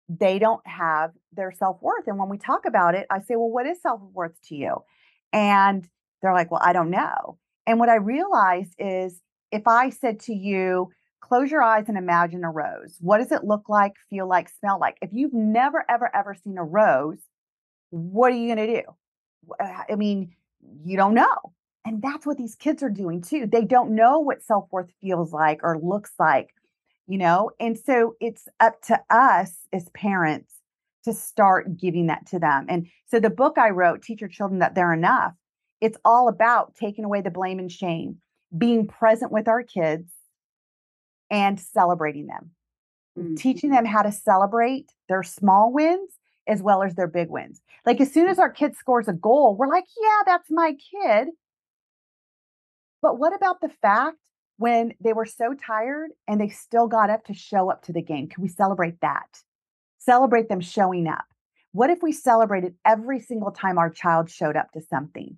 they 0.08 0.38
don't 0.38 0.66
have 0.66 1.10
their 1.32 1.52
self-worth, 1.52 2.06
and 2.06 2.18
when 2.18 2.28
we 2.28 2.38
talk 2.38 2.64
about 2.64 2.94
it, 2.94 3.06
I 3.10 3.20
say, 3.20 3.36
"Well, 3.36 3.50
what 3.50 3.66
is 3.66 3.82
self-worth 3.82 4.40
to 4.48 4.54
you?" 4.54 4.76
And 5.32 5.88
they're 6.22 6.34
like, 6.34 6.50
"Well, 6.50 6.62
I 6.62 6.72
don't 6.72 6.90
know." 6.90 7.38
And 7.66 7.78
what 7.78 7.88
I 7.88 7.96
realized 7.96 8.74
is 8.78 9.20
if 9.50 9.66
I 9.66 9.90
said 9.90 10.20
to 10.20 10.34
you, 10.34 10.90
"Close 11.20 11.50
your 11.50 11.62
eyes 11.62 11.88
and 11.88 11.98
imagine 11.98 12.44
a 12.44 12.50
rose." 12.50 12.98
What 13.00 13.18
does 13.18 13.32
it 13.32 13.44
look 13.44 13.68
like, 13.68 13.94
feel 14.08 14.28
like, 14.28 14.48
smell 14.48 14.78
like? 14.78 14.96
If 15.02 15.10
you've 15.12 15.34
never, 15.34 15.84
ever, 15.88 16.14
ever 16.14 16.34
seen 16.34 16.56
a 16.58 16.64
rose, 16.64 17.18
what 17.90 18.32
are 18.32 18.36
you 18.36 18.48
gonna 18.48 18.66
do? 18.66 18.82
Uh, 19.60 19.82
I 19.90 19.94
mean, 19.96 20.34
you 20.84 20.96
don't 20.96 21.14
know. 21.14 21.36
And 21.84 22.02
that's 22.02 22.26
what 22.26 22.36
these 22.36 22.54
kids 22.54 22.82
are 22.82 22.90
doing 22.90 23.22
too. 23.22 23.46
They 23.46 23.64
don't 23.64 23.94
know 23.94 24.18
what 24.18 24.42
self-worth 24.42 24.90
feels 25.00 25.32
like 25.32 25.60
or 25.62 25.78
looks 25.78 26.12
like, 26.18 26.54
you 27.06 27.16
know? 27.16 27.50
And 27.58 27.78
so 27.78 28.14
it's 28.20 28.46
up 28.60 28.82
to 28.82 29.00
us 29.08 29.66
as 29.72 29.88
parents 29.90 30.52
to 31.04 31.14
start 31.14 31.78
giving 31.78 32.08
that 32.08 32.26
to 32.26 32.38
them. 32.38 32.66
And 32.68 32.88
so 33.06 33.20
the 33.20 33.30
book 33.30 33.56
I 33.56 33.70
wrote, 33.70 34.02
Teach 34.02 34.20
Your 34.20 34.28
Children 34.28 34.58
That 34.58 34.74
They're 34.74 34.92
Enough, 34.92 35.32
it's 35.80 35.96
all 36.04 36.28
about 36.28 36.74
taking 36.74 37.04
away 37.04 37.22
the 37.22 37.30
blame 37.30 37.58
and 37.58 37.72
shame, 37.72 38.20
being 38.56 38.86
present 38.86 39.32
with 39.32 39.48
our 39.48 39.62
kids 39.62 40.10
and 41.30 41.58
celebrating 41.58 42.26
them. 42.26 42.50
Teaching 43.36 43.70
Mhm. 43.70 43.74
them 43.74 43.84
how 43.86 44.02
to 44.02 44.12
celebrate 44.12 44.92
their 45.08 45.22
small 45.22 45.72
wins 45.72 46.18
as 46.48 46.62
well 46.62 46.82
as 46.82 46.94
their 46.94 47.06
big 47.06 47.28
wins. 47.28 47.60
Like, 47.86 48.00
as 48.00 48.12
soon 48.12 48.28
as 48.28 48.38
our 48.38 48.50
kid 48.50 48.76
scores 48.76 49.08
a 49.08 49.12
goal, 49.12 49.56
we're 49.56 49.68
like, 49.68 49.84
"Yeah, 50.00 50.22
that's 50.26 50.50
my 50.50 50.74
kid." 50.74 51.28
But 53.00 53.18
what 53.18 53.34
about 53.34 53.60
the 53.60 53.68
fact 53.68 54.18
when 54.56 54.94
they 55.00 55.12
were 55.12 55.26
so 55.26 55.54
tired 55.54 56.10
and 56.26 56.40
they 56.40 56.48
still 56.48 56.88
got 56.88 57.10
up 57.10 57.24
to 57.26 57.34
show 57.34 57.70
up 57.70 57.82
to 57.84 57.92
the 57.92 58.02
game? 58.02 58.28
Can 58.28 58.42
we 58.42 58.48
celebrate 58.48 59.00
that? 59.00 59.42
Celebrate 59.98 60.48
them 60.48 60.60
showing 60.60 61.06
up. 61.06 61.24
What 61.72 61.90
if 61.90 62.02
we 62.02 62.12
celebrated 62.12 62.74
every 62.84 63.20
single 63.20 63.52
time 63.52 63.78
our 63.78 63.90
child 63.90 64.30
showed 64.30 64.56
up 64.56 64.72
to 64.72 64.80
something? 64.80 65.36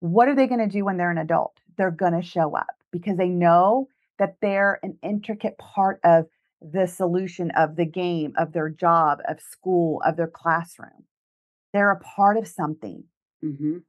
What 0.00 0.28
are 0.28 0.34
they 0.34 0.46
gonna 0.46 0.66
do 0.66 0.84
when 0.84 0.96
they're 0.96 1.10
an 1.10 1.18
adult? 1.18 1.56
They're 1.76 1.90
gonna 1.90 2.22
show 2.22 2.56
up 2.56 2.74
because 2.90 3.16
they 3.16 3.28
know 3.28 3.88
that 4.18 4.36
they're 4.40 4.80
an 4.82 4.98
intricate 5.02 5.56
part 5.58 6.00
of 6.02 6.26
the 6.62 6.86
solution 6.86 7.50
of 7.52 7.76
the 7.76 7.86
game, 7.86 8.34
of 8.38 8.52
their 8.52 8.68
job, 8.70 9.20
of 9.28 9.40
school, 9.40 10.02
of 10.06 10.16
their 10.16 10.28
classroom. 10.28 11.06
They're 11.72 11.92
a 11.92 12.00
part 12.00 12.36
of 12.38 12.48
something. 12.48 13.04
Mhm. 13.42 13.84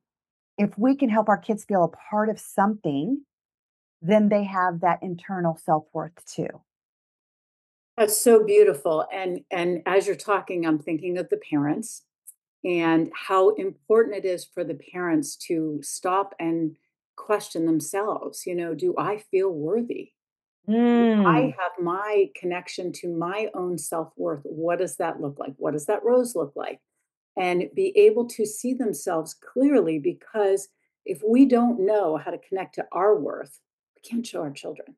If 0.57 0.77
we 0.77 0.95
can 0.95 1.09
help 1.09 1.29
our 1.29 1.37
kids 1.37 1.63
feel 1.65 1.83
a 1.83 1.87
part 1.87 2.29
of 2.29 2.39
something, 2.39 3.25
then 4.01 4.29
they 4.29 4.45
have 4.45 4.81
that 4.81 5.03
internal 5.03 5.57
self-worth 5.57 6.25
too. 6.25 6.61
That's 7.97 8.19
so 8.19 8.43
beautiful, 8.43 9.05
and 9.11 9.43
and 9.51 9.81
as 9.85 10.07
you're 10.07 10.15
talking, 10.15 10.65
I'm 10.65 10.79
thinking 10.79 11.17
of 11.17 11.29
the 11.29 11.37
parents 11.37 12.05
and 12.63 13.11
how 13.15 13.51
important 13.51 14.17
it 14.17 14.25
is 14.25 14.45
for 14.45 14.63
the 14.63 14.75
parents 14.75 15.35
to 15.47 15.81
stop 15.83 16.35
and 16.39 16.77
question 17.17 17.65
themselves, 17.65 18.45
you 18.47 18.55
know, 18.55 18.75
"Do 18.75 18.95
I 18.97 19.17
feel 19.19 19.51
worthy? 19.51 20.13
Do 20.93 21.07
I 21.25 21.41
Mm. 21.41 21.53
have 21.59 21.71
my 21.79 22.31
connection 22.35 22.91
to 22.93 23.09
my 23.15 23.49
own 23.53 23.77
self-worth? 23.77 24.43
What 24.45 24.79
does 24.79 24.97
that 24.97 25.21
look 25.21 25.39
like? 25.39 25.55
What 25.57 25.71
does 25.73 25.85
that 25.87 26.03
rose 26.03 26.35
look 26.35 26.55
like?" 26.55 26.81
And 27.37 27.69
be 27.75 27.97
able 27.97 28.27
to 28.29 28.45
see 28.45 28.73
themselves 28.73 29.33
clearly 29.35 29.99
because 29.99 30.69
if 31.05 31.23
we 31.23 31.45
don't 31.45 31.81
know 31.85 32.17
how 32.17 32.31
to 32.31 32.37
connect 32.39 32.75
to 32.75 32.87
our 32.91 33.19
worth, 33.19 33.59
we 33.95 34.01
can't 34.01 34.25
show 34.27 34.41
our 34.41 34.51
children. 34.51 34.97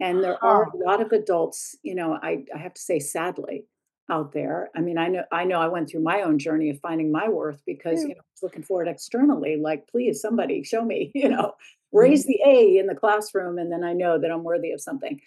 And 0.00 0.24
there 0.24 0.42
are 0.44 0.64
a 0.64 0.76
lot 0.78 1.02
of 1.02 1.12
adults, 1.12 1.76
you 1.82 1.94
know, 1.94 2.14
I 2.22 2.46
I 2.54 2.58
have 2.58 2.74
to 2.74 2.82
say 2.82 2.98
sadly, 3.00 3.66
out 4.10 4.32
there. 4.32 4.70
I 4.76 4.80
mean, 4.80 4.98
I 4.98 5.08
know 5.08 5.24
I 5.32 5.44
know 5.44 5.60
I 5.60 5.68
went 5.68 5.90
through 5.90 6.02
my 6.02 6.22
own 6.22 6.38
journey 6.38 6.70
of 6.70 6.80
finding 6.80 7.12
my 7.12 7.28
worth 7.28 7.62
because, 7.66 8.04
you 8.04 8.14
know, 8.14 8.20
I 8.20 8.30
was 8.34 8.42
looking 8.42 8.62
for 8.64 8.82
it 8.82 8.88
externally, 8.88 9.56
like, 9.56 9.88
"Please, 9.88 10.20
somebody 10.20 10.62
show 10.64 10.84
me," 10.84 11.12
you 11.16 11.28
know. 11.28 11.54
"Raise 11.92 12.24
the 12.26 12.40
A 12.46 12.78
in 12.78 12.86
the 12.86 12.94
classroom, 12.94 13.58
and 13.58 13.70
then 13.72 13.84
I 13.84 13.92
know 13.92 14.18
that 14.18 14.30
I'm 14.30 14.44
worthy 14.44 14.72
of 14.72 14.80
something." 14.80 15.20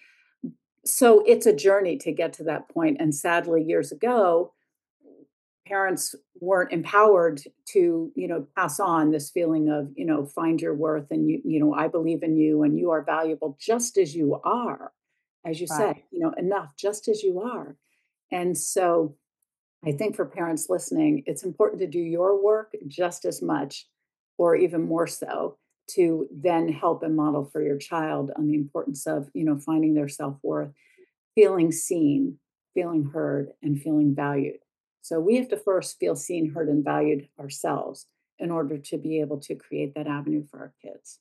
So, 0.86 1.22
it's 1.26 1.46
a 1.46 1.56
journey 1.56 1.98
to 2.00 2.12
get 2.12 2.34
to 2.34 2.44
that 2.46 2.70
point. 2.70 2.98
and 3.00 3.16
sadly, 3.16 3.64
years 3.64 3.92
ago, 3.92 4.54
parents 5.66 6.14
weren't 6.42 6.74
empowered 6.74 7.42
to, 7.68 8.12
you 8.16 8.28
know, 8.28 8.46
pass 8.58 8.80
on 8.82 9.12
this 9.12 9.32
feeling 9.32 9.70
of, 9.70 9.92
you 9.96 10.06
know, 10.06 10.26
"Find 10.26 10.62
your 10.62 10.76
worth, 10.76 11.10
and 11.12 11.30
you 11.30 11.42
you 11.46 11.60
know, 11.60 11.74
I 11.74 11.88
believe 11.88 12.22
in 12.24 12.36
you, 12.38 12.64
and 12.64 12.78
you 12.78 12.92
are 12.92 13.02
valuable 13.04 13.58
just 13.60 13.98
as 13.98 14.16
you 14.16 14.36
are." 14.44 14.94
As 15.46 15.60
you 15.62 15.68
said, 15.68 16.04
you 16.12 16.20
know, 16.20 16.32
"Enough 16.38 16.76
just 16.78 17.08
as 17.08 17.24
you 17.24 17.40
are." 17.42 17.78
And 18.32 18.58
so, 18.58 19.16
I 19.84 19.92
think 19.94 20.16
for 20.16 20.26
parents 20.26 20.70
listening, 20.70 21.24
it's 21.28 21.44
important 21.44 21.80
to 21.82 21.88
do 21.88 22.00
your 22.00 22.42
work 22.42 22.76
just 22.88 23.26
as 23.26 23.42
much 23.42 23.90
or 24.38 24.56
even 24.56 24.82
more 24.84 25.08
so 25.08 25.58
to 25.92 26.28
then 26.32 26.70
help 26.70 27.04
and 27.04 27.16
model 27.16 27.46
for 27.46 27.62
your 27.62 27.78
child 27.78 28.32
on 28.38 28.48
the 28.48 28.56
importance 28.56 29.06
of, 29.06 29.30
you 29.34 29.44
know, 29.44 29.58
finding 29.58 29.94
their 29.94 30.08
self-worth, 30.08 30.72
feeling 31.36 31.72
seen, 31.72 32.38
feeling 32.74 33.06
heard, 33.14 33.50
and 33.62 33.82
feeling 33.82 34.16
valued. 34.16 34.60
So, 35.02 35.20
we 35.20 35.36
have 35.36 35.50
to 35.50 35.58
first 35.58 36.00
feel 36.00 36.16
seen, 36.16 36.54
heard, 36.54 36.70
and 36.70 36.84
valued 36.84 37.28
ourselves, 37.40 38.08
in 38.40 38.52
order 38.52 38.78
to 38.78 38.98
be 38.98 39.20
able 39.22 39.40
to 39.40 39.56
create 39.56 39.94
that 39.96 40.08
avenue 40.08 40.44
for 40.50 40.60
our 40.60 40.74
kids. 40.82 41.20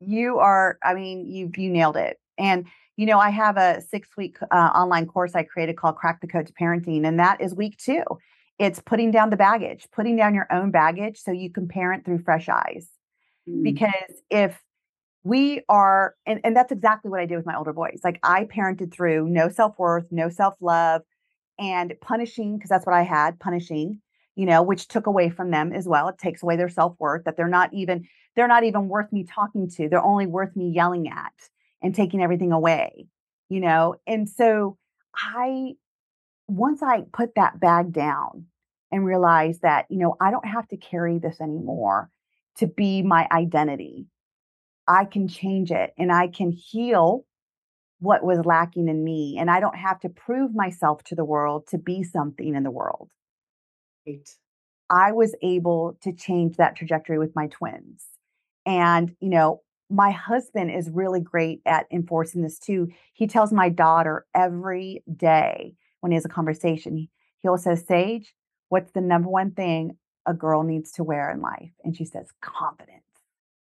You 0.00 0.38
are, 0.38 0.78
I 0.82 0.94
mean, 0.94 1.26
you 1.26 1.50
you 1.56 1.70
nailed 1.70 1.96
it. 1.96 2.18
And 2.38 2.66
you 2.96 3.06
know, 3.06 3.18
I 3.18 3.30
have 3.30 3.56
a 3.56 3.80
six 3.80 4.08
week 4.16 4.36
uh, 4.50 4.54
online 4.54 5.06
course 5.06 5.34
I 5.34 5.42
created 5.42 5.76
called 5.76 5.96
Crack 5.96 6.20
the 6.20 6.26
Code 6.26 6.46
to 6.46 6.52
Parenting, 6.52 7.06
and 7.06 7.18
that 7.18 7.40
is 7.40 7.54
week 7.54 7.76
two. 7.78 8.02
It's 8.58 8.80
putting 8.80 9.10
down 9.10 9.30
the 9.30 9.36
baggage, 9.36 9.88
putting 9.92 10.16
down 10.16 10.34
your 10.34 10.46
own 10.52 10.70
baggage 10.70 11.18
so 11.18 11.32
you 11.32 11.50
can 11.50 11.68
parent 11.68 12.04
through 12.04 12.22
fresh 12.22 12.48
eyes. 12.48 12.88
Mm, 13.48 13.62
Because 13.64 14.22
if 14.30 14.60
we 15.24 15.62
are, 15.68 16.14
and, 16.26 16.40
and 16.44 16.56
that's 16.56 16.72
exactly 16.72 17.10
what 17.10 17.20
I 17.20 17.26
did 17.26 17.36
with 17.36 17.46
my 17.46 17.56
older 17.56 17.72
boys. 17.72 18.00
Like 18.04 18.18
I 18.22 18.44
parented 18.44 18.92
through 18.92 19.28
no 19.28 19.48
self 19.48 19.78
worth, 19.78 20.06
no 20.10 20.28
self 20.28 20.54
love, 20.60 21.02
and 21.58 21.94
punishing, 22.00 22.56
because 22.56 22.70
that's 22.70 22.86
what 22.86 22.94
I 22.94 23.02
had 23.02 23.38
punishing, 23.40 24.00
you 24.36 24.46
know, 24.46 24.62
which 24.62 24.88
took 24.88 25.06
away 25.06 25.30
from 25.30 25.50
them 25.50 25.72
as 25.72 25.86
well. 25.86 26.08
It 26.08 26.18
takes 26.18 26.42
away 26.42 26.56
their 26.56 26.68
self 26.68 26.96
worth 26.98 27.24
that 27.24 27.36
they're 27.36 27.48
not 27.48 27.72
even, 27.74 28.08
they're 28.36 28.48
not 28.48 28.64
even 28.64 28.88
worth 28.88 29.12
me 29.12 29.24
talking 29.24 29.68
to. 29.70 29.88
They're 29.88 30.02
only 30.04 30.26
worth 30.26 30.56
me 30.56 30.70
yelling 30.70 31.08
at 31.08 31.32
and 31.82 31.94
taking 31.94 32.22
everything 32.22 32.52
away, 32.52 33.06
you 33.48 33.60
know? 33.60 33.96
And 34.06 34.28
so 34.28 34.78
I, 35.14 35.74
once 36.48 36.82
I 36.82 37.02
put 37.12 37.34
that 37.36 37.60
bag 37.60 37.92
down 37.92 38.46
and 38.90 39.04
realized 39.04 39.62
that, 39.62 39.86
you 39.90 39.98
know, 39.98 40.16
I 40.20 40.30
don't 40.30 40.46
have 40.46 40.68
to 40.68 40.76
carry 40.76 41.18
this 41.18 41.40
anymore 41.40 42.10
to 42.56 42.66
be 42.66 43.02
my 43.02 43.26
identity. 43.32 44.06
I 44.88 45.04
can 45.04 45.28
change 45.28 45.70
it 45.70 45.92
and 45.98 46.12
I 46.12 46.28
can 46.28 46.50
heal 46.50 47.24
what 48.00 48.24
was 48.24 48.44
lacking 48.44 48.88
in 48.88 49.04
me. 49.04 49.36
And 49.38 49.50
I 49.50 49.60
don't 49.60 49.76
have 49.76 50.00
to 50.00 50.08
prove 50.08 50.54
myself 50.54 51.04
to 51.04 51.14
the 51.14 51.24
world 51.24 51.68
to 51.68 51.78
be 51.78 52.02
something 52.02 52.54
in 52.54 52.64
the 52.64 52.70
world. 52.70 53.10
Right. 54.06 54.28
I 54.90 55.12
was 55.12 55.34
able 55.40 55.96
to 56.02 56.12
change 56.12 56.56
that 56.56 56.76
trajectory 56.76 57.18
with 57.18 57.34
my 57.36 57.46
twins. 57.46 58.04
And, 58.66 59.14
you 59.20 59.30
know, 59.30 59.62
my 59.88 60.10
husband 60.10 60.70
is 60.70 60.90
really 60.90 61.20
great 61.20 61.60
at 61.64 61.86
enforcing 61.92 62.42
this 62.42 62.58
too. 62.58 62.88
He 63.12 63.26
tells 63.26 63.52
my 63.52 63.68
daughter 63.68 64.26
every 64.34 65.02
day 65.16 65.74
when 66.00 66.10
he 66.10 66.16
has 66.16 66.24
a 66.24 66.30
conversation, 66.30 66.96
he, 66.96 67.10
he'll 67.40 67.56
say, 67.56 67.76
Sage, 67.76 68.34
what's 68.68 68.90
the 68.92 69.00
number 69.00 69.28
one 69.28 69.52
thing 69.52 69.96
a 70.26 70.34
girl 70.34 70.62
needs 70.62 70.92
to 70.92 71.04
wear 71.04 71.30
in 71.30 71.40
life? 71.40 71.72
And 71.84 71.96
she 71.96 72.04
says, 72.04 72.28
confidence. 72.40 73.02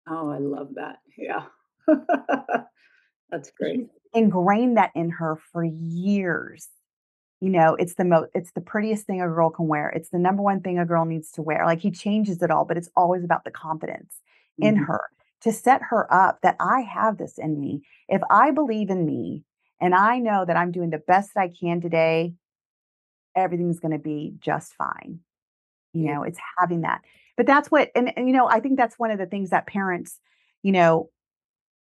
Oh, 0.08 0.30
I 0.30 0.38
love 0.38 0.74
that. 0.76 0.98
Yeah. 1.16 1.46
That's 3.30 3.50
great. 3.50 3.76
He's 3.80 3.88
ingrained 4.14 4.76
that 4.76 4.92
in 4.94 5.10
her 5.10 5.36
for 5.52 5.64
years. 5.64 6.68
You 7.40 7.50
know, 7.50 7.74
it's 7.74 7.94
the 7.94 8.04
most 8.04 8.30
it's 8.34 8.52
the 8.52 8.60
prettiest 8.62 9.06
thing 9.06 9.20
a 9.20 9.26
girl 9.26 9.50
can 9.50 9.68
wear. 9.68 9.90
It's 9.90 10.10
the 10.10 10.18
number 10.18 10.42
one 10.42 10.60
thing 10.62 10.78
a 10.78 10.86
girl 10.86 11.04
needs 11.04 11.30
to 11.32 11.42
wear. 11.42 11.66
Like 11.66 11.80
he 11.80 11.90
changes 11.90 12.42
it 12.42 12.50
all, 12.50 12.64
but 12.64 12.78
it's 12.78 12.90
always 12.96 13.24
about 13.24 13.44
the 13.44 13.50
confidence 13.50 14.20
in 14.60 14.76
Mhm. 14.76 14.86
her 14.86 15.02
to 15.42 15.52
set 15.52 15.82
her 15.82 16.12
up 16.12 16.40
that 16.42 16.56
I 16.60 16.80
have 16.80 17.18
this 17.18 17.36
in 17.38 17.60
me. 17.60 17.82
If 18.08 18.22
I 18.30 18.52
believe 18.52 18.88
in 18.90 19.04
me 19.04 19.44
and 19.80 19.94
I 19.94 20.18
know 20.18 20.44
that 20.46 20.56
I'm 20.56 20.72
doing 20.72 20.90
the 20.90 20.98
best 20.98 21.34
that 21.34 21.40
I 21.42 21.48
can 21.48 21.80
today, 21.80 22.34
everything's 23.34 23.80
going 23.80 23.92
to 23.92 23.98
be 23.98 24.34
just 24.38 24.74
fine. 24.74 25.20
You 25.96 26.12
know, 26.12 26.22
it's 26.22 26.38
having 26.58 26.82
that. 26.82 27.02
But 27.36 27.46
that's 27.46 27.70
what 27.70 27.90
and, 27.94 28.12
and 28.16 28.26
you 28.28 28.34
know, 28.34 28.48
I 28.48 28.60
think 28.60 28.76
that's 28.76 28.98
one 28.98 29.10
of 29.10 29.18
the 29.18 29.26
things 29.26 29.50
that 29.50 29.66
parents, 29.66 30.18
you 30.62 30.72
know, 30.72 31.10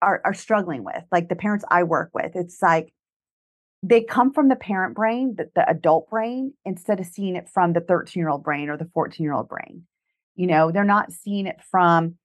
are 0.02 0.20
are 0.24 0.34
struggling 0.34 0.84
with. 0.84 1.02
Like 1.12 1.28
the 1.28 1.36
parents 1.36 1.64
I 1.70 1.82
work 1.82 2.10
with, 2.14 2.34
it's 2.34 2.62
like 2.62 2.92
they 3.82 4.02
come 4.02 4.32
from 4.32 4.48
the 4.48 4.56
parent 4.56 4.94
brain, 4.94 5.34
the, 5.36 5.50
the 5.54 5.68
adult 5.68 6.10
brain, 6.10 6.52
instead 6.64 7.00
of 7.00 7.06
seeing 7.06 7.36
it 7.36 7.48
from 7.48 7.72
the 7.72 7.80
13 7.80 8.20
year 8.20 8.28
old 8.28 8.44
brain 8.44 8.68
or 8.68 8.76
the 8.76 8.90
14 8.92 9.24
year 9.24 9.32
old 9.32 9.48
brain. 9.48 9.84
You 10.36 10.46
know, 10.46 10.70
they're 10.70 10.84
not 10.84 11.12
seeing 11.12 11.46
it 11.46 11.60
from, 11.70 12.16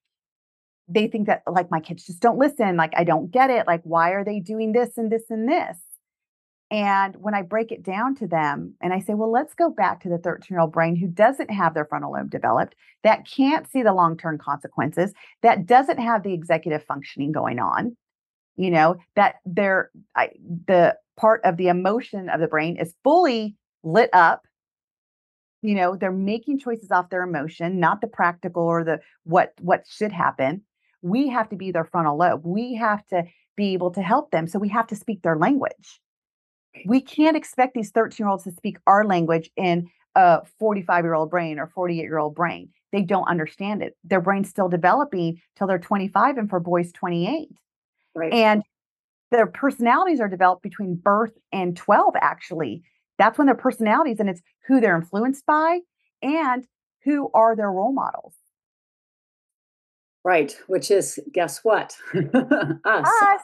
they 0.88 1.08
think 1.08 1.28
that 1.28 1.44
like 1.48 1.72
my 1.72 1.80
kids 1.80 2.06
just 2.06 2.22
don't 2.22 2.38
listen. 2.38 2.78
Like, 2.78 2.94
I 2.96 3.04
don't 3.04 3.32
get 3.32 3.50
it. 3.50 3.68
Like, 3.68 3.82
why 3.84 4.12
are 4.12 4.24
they 4.24 4.40
doing 4.40 4.74
this 4.74 4.98
and 4.98 5.12
this 5.12 5.24
and 5.30 5.50
this? 5.50 5.78
And 6.72 7.16
when 7.18 7.36
I 7.36 7.44
break 7.44 7.72
it 7.72 7.84
down 7.84 8.16
to 8.16 8.28
them 8.28 8.74
and 8.82 8.92
I 8.92 9.00
say, 9.00 9.14
well, 9.14 9.32
let's 9.32 9.54
go 9.54 9.70
back 9.70 10.02
to 10.02 10.10
the 10.10 10.18
13 10.18 10.48
year 10.50 10.60
old 10.60 10.72
brain 10.72 10.96
who 10.96 11.08
doesn't 11.08 11.52
have 11.52 11.74
their 11.74 11.86
frontal 11.86 12.14
lobe 12.14 12.32
developed, 12.32 12.76
that 13.04 13.28
can't 13.28 13.70
see 13.70 13.84
the 13.84 13.94
long 13.94 14.18
term 14.18 14.38
consequences, 14.38 15.14
that 15.44 15.68
doesn't 15.68 16.00
have 16.00 16.24
the 16.24 16.34
executive 16.34 16.84
functioning 16.84 17.32
going 17.32 17.60
on, 17.60 17.96
you 18.56 18.72
know, 18.72 18.96
that 19.16 19.36
they're, 19.46 19.92
I, 20.16 20.32
the 20.68 20.98
part 21.18 21.42
of 21.44 21.58
the 21.58 21.68
emotion 21.68 22.30
of 22.30 22.40
the 22.40 22.48
brain 22.48 22.78
is 22.78 22.96
fully 23.04 23.56
lit 23.84 24.10
up. 24.12 24.48
You 25.62 25.76
know, 25.76 25.96
they're 25.96 26.12
making 26.12 26.60
choices 26.60 26.92
off 26.92 27.10
their 27.10 27.24
emotion, 27.24 27.80
not 27.80 28.02
the 28.02 28.08
practical 28.08 28.64
or 28.64 28.84
the 28.84 29.00
what 29.24 29.54
what 29.60 29.86
should 29.88 30.12
happen. 30.12 30.64
We 31.02 31.28
have 31.30 31.50
to 31.50 31.56
be 31.56 31.72
their 31.72 31.86
frontal 31.86 32.18
lobe. 32.18 32.42
We 32.44 32.76
have 32.76 33.06
to 33.08 33.24
be 33.56 33.74
able 33.74 33.92
to 33.92 34.02
help 34.02 34.32
them. 34.32 34.48
So 34.48 34.60
we 34.60 34.70
have 34.70 34.88
to 34.88 34.96
speak 34.96 35.22
their 35.22 35.38
language. 35.38 36.02
We 36.86 37.02
can't 37.02 37.38
expect 37.38 37.74
these 37.74 37.92
13 37.92 38.24
year 38.24 38.30
olds 38.30 38.44
to 38.44 38.52
speak 38.52 38.78
our 38.88 39.06
language 39.06 39.50
in 39.56 39.90
a 40.16 40.42
45 40.60 41.04
year 41.04 41.14
old 41.14 41.30
brain 41.30 41.60
or 41.60 41.68
48 41.68 42.02
year 42.02 42.18
old 42.18 42.36
brain. 42.36 42.70
They 42.92 43.02
don't 43.02 43.28
understand 43.28 43.82
it. 43.84 43.98
Their 44.04 44.22
brain's 44.22 44.50
still 44.50 44.70
developing 44.70 45.42
till 45.58 45.68
they're 45.68 45.80
25 45.80 46.38
and 46.38 46.50
for 46.50 46.60
boys 46.60 46.92
28. 46.94 47.50
Right. 48.16 48.34
And 48.34 48.64
their 49.32 49.48
personalities 49.48 50.22
are 50.22 50.30
developed 50.30 50.64
between 50.64 50.96
birth 50.96 51.34
and 51.52 51.76
12 51.76 52.16
actually. 52.22 52.84
That's 53.18 53.38
when 53.38 53.48
their 53.48 53.56
personalities 53.56 54.20
and 54.20 54.30
it's 54.30 54.42
who 54.68 54.80
they're 54.80 54.96
influenced 54.96 55.46
by 55.46 55.80
and 56.22 56.66
who 57.04 57.30
are 57.34 57.56
their 57.56 57.72
role 57.72 57.94
models. 57.94 58.36
Right, 60.24 60.58
which 60.66 60.90
is, 60.90 61.20
guess 61.34 61.64
what? 61.64 61.96
Us, 62.16 63.08
Us. 63.22 63.42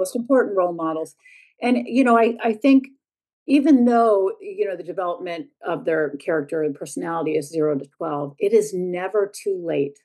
most 0.00 0.16
important 0.16 0.56
role 0.56 0.72
models. 0.72 1.14
And, 1.62 1.78
you 1.86 2.04
know, 2.04 2.18
I, 2.18 2.36
I 2.42 2.52
think 2.52 2.88
even 3.46 3.84
though, 3.84 4.32
you 4.40 4.66
know, 4.66 4.76
the 4.76 4.82
development 4.82 5.46
of 5.66 5.84
their 5.84 6.10
character 6.16 6.62
and 6.62 6.74
personality 6.74 7.36
is 7.36 7.48
zero 7.48 7.78
to 7.78 7.86
12, 7.96 8.34
it 8.38 8.52
is 8.52 8.74
never 8.74 9.32
too 9.34 9.62
late. 9.64 9.98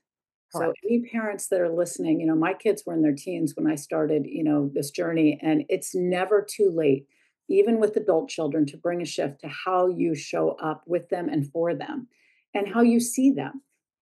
So, 0.54 0.74
any 0.86 1.04
parents 1.10 1.48
that 1.48 1.62
are 1.62 1.70
listening, 1.70 2.20
you 2.20 2.28
know, 2.28 2.36
my 2.36 2.54
kids 2.54 2.84
were 2.86 2.94
in 2.94 3.02
their 3.02 3.16
teens 3.16 3.54
when 3.56 3.72
I 3.72 3.76
started, 3.76 4.26
you 4.26 4.44
know, 4.44 4.70
this 4.74 4.92
journey, 4.92 5.40
and 5.42 5.64
it's 5.70 5.96
never 5.96 6.46
too 6.48 6.70
late, 6.70 7.08
even 7.50 7.80
with 7.80 7.96
adult 7.96 8.30
children, 8.30 8.66
to 8.68 8.78
bring 8.78 9.02
a 9.02 9.06
shift 9.06 9.40
to 9.42 9.48
how 9.48 9.88
you 9.88 10.14
show 10.14 10.52
up 10.62 10.84
with 10.86 11.08
them 11.08 11.30
and 11.30 11.50
for 11.52 11.74
them 11.74 12.08
and 12.54 12.68
how 12.68 12.82
you 12.82 13.00
see 13.00 13.32
them. 13.32 13.62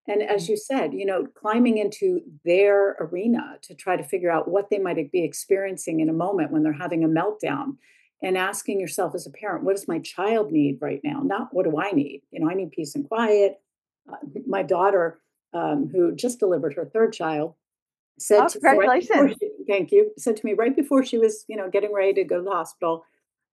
And 0.10 0.24
as 0.24 0.50
you 0.50 0.58
said, 0.58 0.91
you 0.93 1.06
know, 1.06 1.28
climbing 1.39 1.78
into 1.78 2.22
their 2.43 2.98
arena 3.00 3.58
to 3.62 3.76
try 3.76 3.95
to 3.95 4.04
figure 4.04 4.32
out 4.32 4.50
what 4.50 4.72
they 4.72 4.80
might 4.80 5.12
be 5.12 5.24
experiencing 5.24 6.00
in 6.00 6.10
a 6.10 6.13
moment 6.13 6.52
when 6.52 6.63
they're 6.63 6.74
having 6.74 7.04
a 7.04 7.08
meltdown 7.08 7.78
and 8.24 8.36
asking 8.36 8.80
yourself 8.80 9.13
as 9.13 9.28
a 9.28 9.30
parent, 9.30 9.63
what 9.63 9.76
does 9.76 9.88
my 9.88 10.00
child 10.00 10.52
need 10.52 10.80
right 10.82 11.00
now? 11.04 11.22
Not 11.24 11.50
what 11.54 11.65
do 11.65 11.80
I 11.80 11.91
need? 11.91 12.24
You 12.32 12.39
know, 12.39 12.50
I 12.50 12.56
need 12.56 12.72
peace 12.72 12.95
and 12.95 13.08
quiet. 13.08 13.62
Uh, 14.12 14.17
my 14.48 14.63
daughter, 14.63 15.19
um, 15.54 15.89
who 15.91 16.15
just 16.15 16.39
delivered 16.39 16.74
her 16.74 16.86
third 16.86 17.13
child, 17.13 17.54
said 18.17 18.39
Oh, 18.41 18.48
to 18.48 18.60
me 18.62 18.69
right 18.69 19.02
before 19.02 19.28
congratulations. 19.28 19.38
she, 19.39 19.65
thank 19.72 19.91
you, 19.91 20.12
said 20.17 20.38
to 20.38 20.45
me 20.45 20.54
right 20.54 20.76
before 20.76 21.06
she 21.06 21.19
was, 21.19 21.45
you 21.48 21.56
know, 21.56 21.69
getting 21.69 21.93
ready 21.93 22.13
to 22.13 22.24
go 22.24 22.38
to 22.38 22.43
the 22.43 22.50
hospital, 22.50 23.04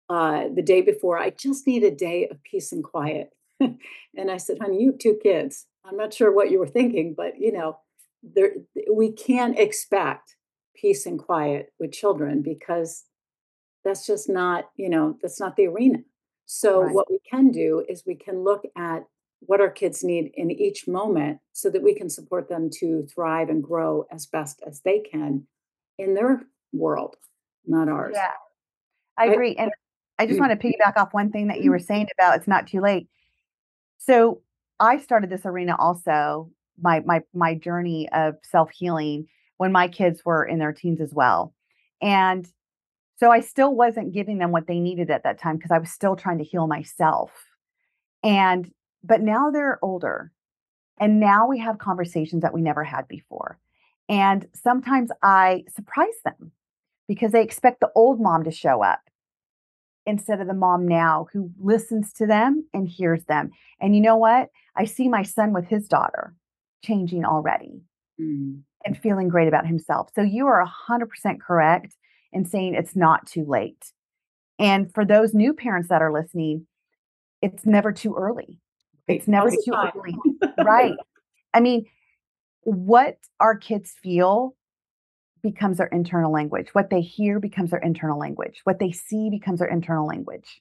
uh, 0.08 0.44
the 0.54 0.62
day 0.62 0.80
before, 0.80 1.18
I 1.18 1.30
just 1.30 1.66
need 1.66 1.84
a 1.84 1.90
day 1.90 2.28
of 2.28 2.42
peace 2.42 2.72
and 2.72 2.82
quiet. 2.82 3.30
and 3.60 4.30
I 4.30 4.38
said, 4.38 4.58
honey, 4.60 4.80
you 4.80 4.92
have 4.92 4.98
two 4.98 5.18
kids. 5.22 5.66
I'm 5.86 5.96
not 5.96 6.12
sure 6.12 6.32
what 6.32 6.50
you 6.50 6.58
were 6.58 6.66
thinking, 6.66 7.14
but 7.16 7.38
you 7.38 7.52
know, 7.52 7.78
there 8.22 8.52
we 8.92 9.12
can't 9.12 9.58
expect 9.58 10.36
peace 10.74 11.06
and 11.06 11.18
quiet 11.18 11.72
with 11.78 11.92
children 11.92 12.42
because 12.42 13.04
that's 13.84 14.06
just 14.06 14.28
not, 14.28 14.70
you 14.76 14.88
know, 14.90 15.16
that's 15.22 15.40
not 15.40 15.56
the 15.56 15.66
arena. 15.66 15.98
So 16.46 16.80
Right. 16.80 16.94
what 16.94 17.10
we 17.10 17.20
can 17.28 17.50
do 17.50 17.84
is 17.88 18.04
we 18.06 18.16
can 18.16 18.42
look 18.42 18.64
at 18.76 19.04
what 19.40 19.60
our 19.60 19.70
kids 19.70 20.02
need 20.02 20.32
in 20.34 20.50
each 20.50 20.88
moment 20.88 21.38
so 21.52 21.70
that 21.70 21.82
we 21.82 21.94
can 21.94 22.10
support 22.10 22.48
them 22.48 22.68
to 22.80 23.06
thrive 23.06 23.48
and 23.48 23.62
grow 23.62 24.06
as 24.10 24.26
best 24.26 24.62
as 24.66 24.80
they 24.80 25.00
can 25.00 25.46
in 25.98 26.14
their 26.14 26.42
world, 26.72 27.16
not 27.66 27.88
ours. 27.88 28.14
Yeah, 28.16 28.32
I 29.16 29.26
agree. 29.26 29.56
And 29.56 29.70
I 30.18 30.26
just 30.26 30.40
want 30.40 30.58
to 30.58 30.66
piggyback 30.68 30.96
off 30.96 31.14
one 31.14 31.30
thing 31.30 31.48
that 31.48 31.60
you 31.60 31.70
were 31.70 31.78
Mhm. 31.78 31.86
saying 31.86 32.08
about 32.18 32.36
it's 32.36 32.48
not 32.48 32.66
too 32.66 32.80
late. 32.80 33.08
So 33.98 34.42
I 34.80 34.98
started 34.98 35.30
this 35.30 35.46
arena 35.46 35.76
also, 35.78 36.50
my 36.80 37.00
my 37.00 37.22
my 37.34 37.54
journey 37.54 38.08
of 38.12 38.34
self-healing 38.42 39.26
when 39.56 39.72
my 39.72 39.88
kids 39.88 40.24
were 40.24 40.44
in 40.44 40.58
their 40.58 40.72
teens 40.72 41.00
as 41.00 41.14
well. 41.14 41.54
And 42.02 42.46
so 43.18 43.30
I 43.30 43.40
still 43.40 43.74
wasn't 43.74 44.12
giving 44.12 44.38
them 44.38 44.52
what 44.52 44.66
they 44.66 44.78
needed 44.78 45.10
at 45.10 45.22
that 45.22 45.40
time 45.40 45.56
because 45.56 45.70
I 45.70 45.78
was 45.78 45.90
still 45.90 46.16
trying 46.16 46.38
to 46.38 46.44
heal 46.44 46.66
myself. 46.66 47.32
And 48.22 48.70
but 49.02 49.22
now 49.22 49.50
they're 49.50 49.78
older 49.82 50.32
and 50.98 51.20
now 51.20 51.46
we 51.46 51.58
have 51.58 51.78
conversations 51.78 52.42
that 52.42 52.54
we 52.54 52.62
never 52.62 52.84
had 52.84 53.06
before. 53.08 53.58
And 54.08 54.46
sometimes 54.54 55.10
I 55.22 55.64
surprise 55.74 56.14
them 56.24 56.52
because 57.08 57.32
they 57.32 57.42
expect 57.42 57.80
the 57.80 57.90
old 57.94 58.20
mom 58.20 58.44
to 58.44 58.50
show 58.50 58.82
up 58.82 59.00
instead 60.06 60.40
of 60.40 60.46
the 60.46 60.54
mom 60.54 60.86
now 60.86 61.26
who 61.32 61.50
listens 61.60 62.12
to 62.14 62.26
them 62.26 62.64
and 62.72 62.88
hears 62.88 63.24
them. 63.24 63.50
And 63.80 63.94
you 63.94 64.00
know 64.00 64.16
what? 64.16 64.50
I 64.76 64.84
see 64.84 65.08
my 65.08 65.22
son 65.22 65.52
with 65.52 65.66
his 65.66 65.88
daughter. 65.88 66.34
changing 66.82 67.24
already 67.24 67.82
mm. 68.20 68.60
and 68.84 68.98
feeling 68.98 69.28
great 69.28 69.48
about 69.48 69.66
himself. 69.66 70.10
So 70.14 70.22
you 70.22 70.46
are 70.46 70.64
100% 70.88 71.40
correct 71.40 71.96
in 72.32 72.44
saying 72.44 72.74
it's 72.74 72.94
not 72.94 73.26
too 73.26 73.44
late. 73.44 73.92
And 74.58 74.92
for 74.92 75.04
those 75.04 75.34
new 75.34 75.52
parents 75.52 75.88
that 75.88 76.02
are 76.02 76.12
listening, 76.12 76.66
it's 77.42 77.66
never 77.66 77.92
too 77.92 78.14
early. 78.14 78.60
It's 79.08 79.28
never 79.28 79.50
too 79.50 79.74
early. 79.74 80.16
right. 80.64 80.94
I 81.54 81.60
mean, 81.60 81.86
what 82.62 83.16
our 83.40 83.56
kids 83.56 83.94
feel 84.02 84.54
becomes 85.42 85.78
their 85.78 85.86
internal 85.86 86.32
language. 86.32 86.68
What 86.72 86.90
they 86.90 87.00
hear 87.00 87.38
becomes 87.38 87.70
their 87.70 87.80
internal 87.80 88.18
language. 88.18 88.60
What 88.64 88.78
they 88.80 88.90
see 88.90 89.30
becomes 89.30 89.60
their 89.60 89.68
internal 89.68 90.06
language. 90.06 90.60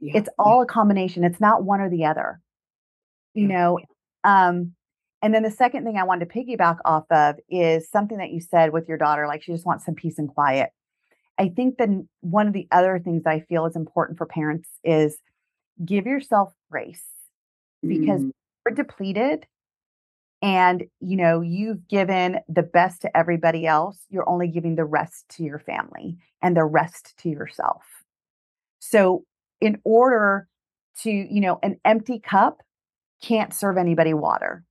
Yeah. 0.00 0.12
It's 0.16 0.28
all 0.38 0.58
yeah. 0.58 0.64
a 0.64 0.66
combination. 0.66 1.24
It's 1.24 1.40
not 1.40 1.64
one 1.64 1.80
or 1.80 1.90
the 1.90 2.04
other. 2.04 2.40
You 3.34 3.48
yeah. 3.48 3.56
know, 3.56 3.78
um, 4.24 4.72
and 5.22 5.32
then 5.32 5.44
the 5.44 5.50
second 5.50 5.84
thing 5.84 5.96
I 5.96 6.04
wanted 6.04 6.28
to 6.28 6.34
piggyback 6.34 6.78
off 6.84 7.04
of 7.10 7.36
is 7.48 7.88
something 7.88 8.18
that 8.18 8.30
you 8.30 8.40
said 8.40 8.72
with 8.72 8.88
your 8.88 8.98
daughter, 8.98 9.26
like 9.26 9.42
she 9.42 9.52
just 9.52 9.64
wants 9.64 9.84
some 9.84 9.94
peace 9.94 10.18
and 10.18 10.28
quiet. 10.28 10.70
I 11.38 11.48
think 11.48 11.78
that 11.78 11.88
one 12.20 12.46
of 12.46 12.52
the 12.52 12.68
other 12.72 12.98
things 12.98 13.22
I 13.24 13.40
feel 13.40 13.64
is 13.66 13.76
important 13.76 14.18
for 14.18 14.26
parents 14.26 14.68
is 14.84 15.16
give 15.84 16.06
yourself 16.06 16.52
grace 16.70 17.04
because 17.82 18.20
mm. 18.20 18.30
we're 18.64 18.74
depleted 18.74 19.46
and 20.42 20.84
you 21.00 21.16
know 21.16 21.40
you've 21.40 21.88
given 21.88 22.40
the 22.48 22.62
best 22.62 23.00
to 23.02 23.16
everybody 23.16 23.66
else 23.66 23.98
you're 24.10 24.28
only 24.28 24.48
giving 24.48 24.74
the 24.74 24.84
rest 24.84 25.24
to 25.30 25.42
your 25.42 25.58
family 25.58 26.16
and 26.42 26.56
the 26.56 26.64
rest 26.64 27.14
to 27.16 27.28
yourself 27.28 27.82
so 28.78 29.24
in 29.60 29.80
order 29.84 30.46
to 31.00 31.10
you 31.10 31.40
know 31.40 31.58
an 31.62 31.78
empty 31.84 32.20
cup 32.20 32.58
can't 33.22 33.54
serve 33.54 33.76
anybody 33.76 34.14
water 34.14 34.64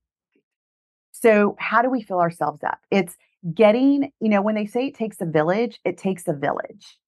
so 1.10 1.56
how 1.58 1.82
do 1.82 1.90
we 1.90 2.02
fill 2.02 2.20
ourselves 2.20 2.62
up 2.62 2.78
it's 2.90 3.16
getting 3.54 4.12
you 4.20 4.28
know 4.28 4.42
when 4.42 4.54
they 4.54 4.66
say 4.66 4.86
it 4.86 4.94
takes 4.94 5.20
a 5.20 5.26
village 5.26 5.80
it 5.84 5.98
takes 5.98 6.28
a 6.28 6.32
village 6.32 6.98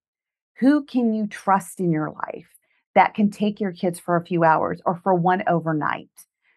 who 0.59 0.85
can 0.85 1.12
you 1.12 1.26
trust 1.26 1.78
in 1.78 1.92
your 1.92 2.11
life 2.11 2.48
that 2.94 3.14
can 3.14 3.30
take 3.30 3.61
your 3.61 3.72
kids 3.72 3.98
for 3.98 4.16
a 4.16 4.24
few 4.24 4.44
hours 4.44 4.80
or 4.85 5.00
for 5.02 5.14
one 5.14 5.42
overnight 5.46 6.09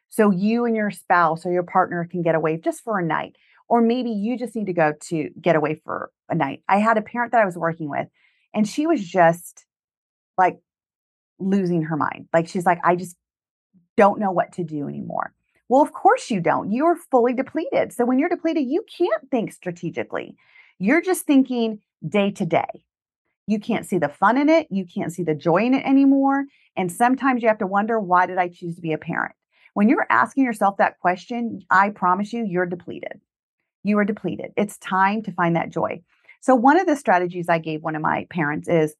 so 0.09 0.31
you 0.31 0.65
and 0.65 0.75
your 0.75 0.91
spouse 0.91 1.45
or 1.45 1.51
your 1.51 1.63
partner 1.63 2.07
can 2.09 2.21
get 2.21 2.35
away 2.35 2.57
just 2.57 2.83
for 2.83 2.99
a 2.99 3.05
night. 3.05 3.35
Or 3.69 3.81
maybe 3.81 4.09
you 4.09 4.37
just 4.37 4.55
need 4.55 4.67
to 4.67 4.73
go 4.73 4.93
to 5.09 5.29
get 5.41 5.55
away 5.55 5.75
for 5.83 6.09
a 6.29 6.35
night. 6.35 6.63
I 6.67 6.77
had 6.77 6.97
a 6.97 7.01
parent 7.01 7.33
that 7.33 7.41
I 7.41 7.45
was 7.45 7.57
working 7.57 7.89
with, 7.89 8.07
and 8.53 8.67
she 8.67 8.87
was 8.87 9.05
just 9.05 9.65
like 10.37 10.57
losing 11.37 11.83
her 11.83 11.97
mind. 11.97 12.29
Like 12.33 12.47
she's 12.47 12.65
like, 12.65 12.79
I 12.83 12.95
just 12.95 13.17
don't 13.97 14.19
know 14.19 14.31
what 14.31 14.53
to 14.53 14.63
do 14.63 14.87
anymore. 14.87 15.33
Well, 15.69 15.81
of 15.81 15.91
course 15.91 16.31
you 16.31 16.39
don't. 16.39 16.71
You're 16.71 16.95
fully 16.95 17.33
depleted. 17.33 17.91
So 17.91 18.05
when 18.05 18.19
you're 18.19 18.29
depleted, 18.29 18.65
you 18.67 18.85
can't 18.97 19.29
think 19.29 19.51
strategically. 19.51 20.37
You're 20.79 21.01
just 21.01 21.25
thinking 21.25 21.79
day 22.07 22.31
to 22.31 22.45
day. 22.45 22.83
You 23.47 23.59
can't 23.59 23.85
see 23.85 23.97
the 23.97 24.09
fun 24.09 24.37
in 24.37 24.49
it. 24.49 24.67
You 24.69 24.85
can't 24.85 25.11
see 25.11 25.23
the 25.23 25.35
joy 25.35 25.63
in 25.63 25.73
it 25.73 25.85
anymore. 25.85 26.45
And 26.75 26.91
sometimes 26.91 27.41
you 27.41 27.47
have 27.47 27.57
to 27.57 27.67
wonder, 27.67 27.99
why 27.99 28.25
did 28.25 28.37
I 28.37 28.49
choose 28.49 28.75
to 28.75 28.81
be 28.81 28.93
a 28.93 28.97
parent? 28.97 29.33
When 29.73 29.89
you're 29.89 30.07
asking 30.09 30.43
yourself 30.43 30.77
that 30.77 30.99
question, 30.99 31.61
I 31.69 31.89
promise 31.89 32.33
you, 32.33 32.45
you're 32.45 32.65
depleted. 32.65 33.21
You 33.83 33.97
are 33.99 34.05
depleted. 34.05 34.51
It's 34.57 34.77
time 34.79 35.21
to 35.23 35.31
find 35.31 35.55
that 35.55 35.69
joy. 35.69 36.01
So, 36.41 36.55
one 36.55 36.79
of 36.79 36.87
the 36.87 36.95
strategies 36.95 37.47
I 37.47 37.59
gave 37.59 37.83
one 37.83 37.95
of 37.95 38.01
my 38.01 38.25
parents 38.29 38.67
is 38.67 38.95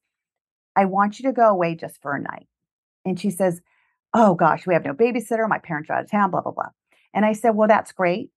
I 0.76 0.84
want 0.86 1.18
you 1.18 1.24
to 1.28 1.32
go 1.32 1.48
away 1.48 1.74
just 1.74 2.00
for 2.00 2.14
a 2.14 2.20
night. 2.20 2.46
And 3.04 3.18
she 3.18 3.30
says, 3.30 3.60
Oh 4.14 4.34
gosh, 4.34 4.66
we 4.66 4.74
have 4.74 4.84
no 4.84 4.94
babysitter. 4.94 5.48
My 5.48 5.58
parents 5.58 5.90
are 5.90 5.94
out 5.94 6.04
of 6.04 6.10
town, 6.10 6.30
blah, 6.30 6.40
blah, 6.40 6.52
blah. 6.52 6.70
And 7.14 7.24
I 7.24 7.32
said, 7.32 7.50
Well, 7.50 7.68
that's 7.68 7.92
great. 7.92 8.30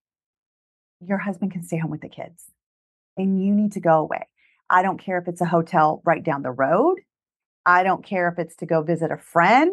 Your 1.04 1.18
husband 1.18 1.52
can 1.52 1.62
stay 1.62 1.78
home 1.78 1.90
with 1.90 2.00
the 2.00 2.08
kids 2.08 2.44
and 3.16 3.44
you 3.44 3.52
need 3.52 3.72
to 3.72 3.80
go 3.80 3.98
away. 3.98 4.28
I 4.70 4.82
don't 4.82 4.98
care 4.98 5.18
if 5.18 5.28
it's 5.28 5.40
a 5.40 5.46
hotel 5.46 6.00
right 6.04 6.22
down 6.22 6.42
the 6.42 6.50
road. 6.50 7.00
I 7.66 7.82
don't 7.82 8.04
care 8.04 8.28
if 8.28 8.38
it's 8.38 8.56
to 8.56 8.66
go 8.66 8.82
visit 8.82 9.10
a 9.10 9.18
friend, 9.18 9.72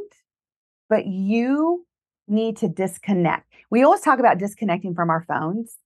but 0.90 1.08
you 1.08 1.86
need 2.28 2.58
to 2.58 2.68
disconnect. 2.68 3.52
We 3.72 3.84
always 3.84 4.02
talk 4.02 4.20
about 4.20 4.38
disconnecting 4.38 4.96
from 4.96 5.10
our 5.10 5.24
phones, 5.28 5.78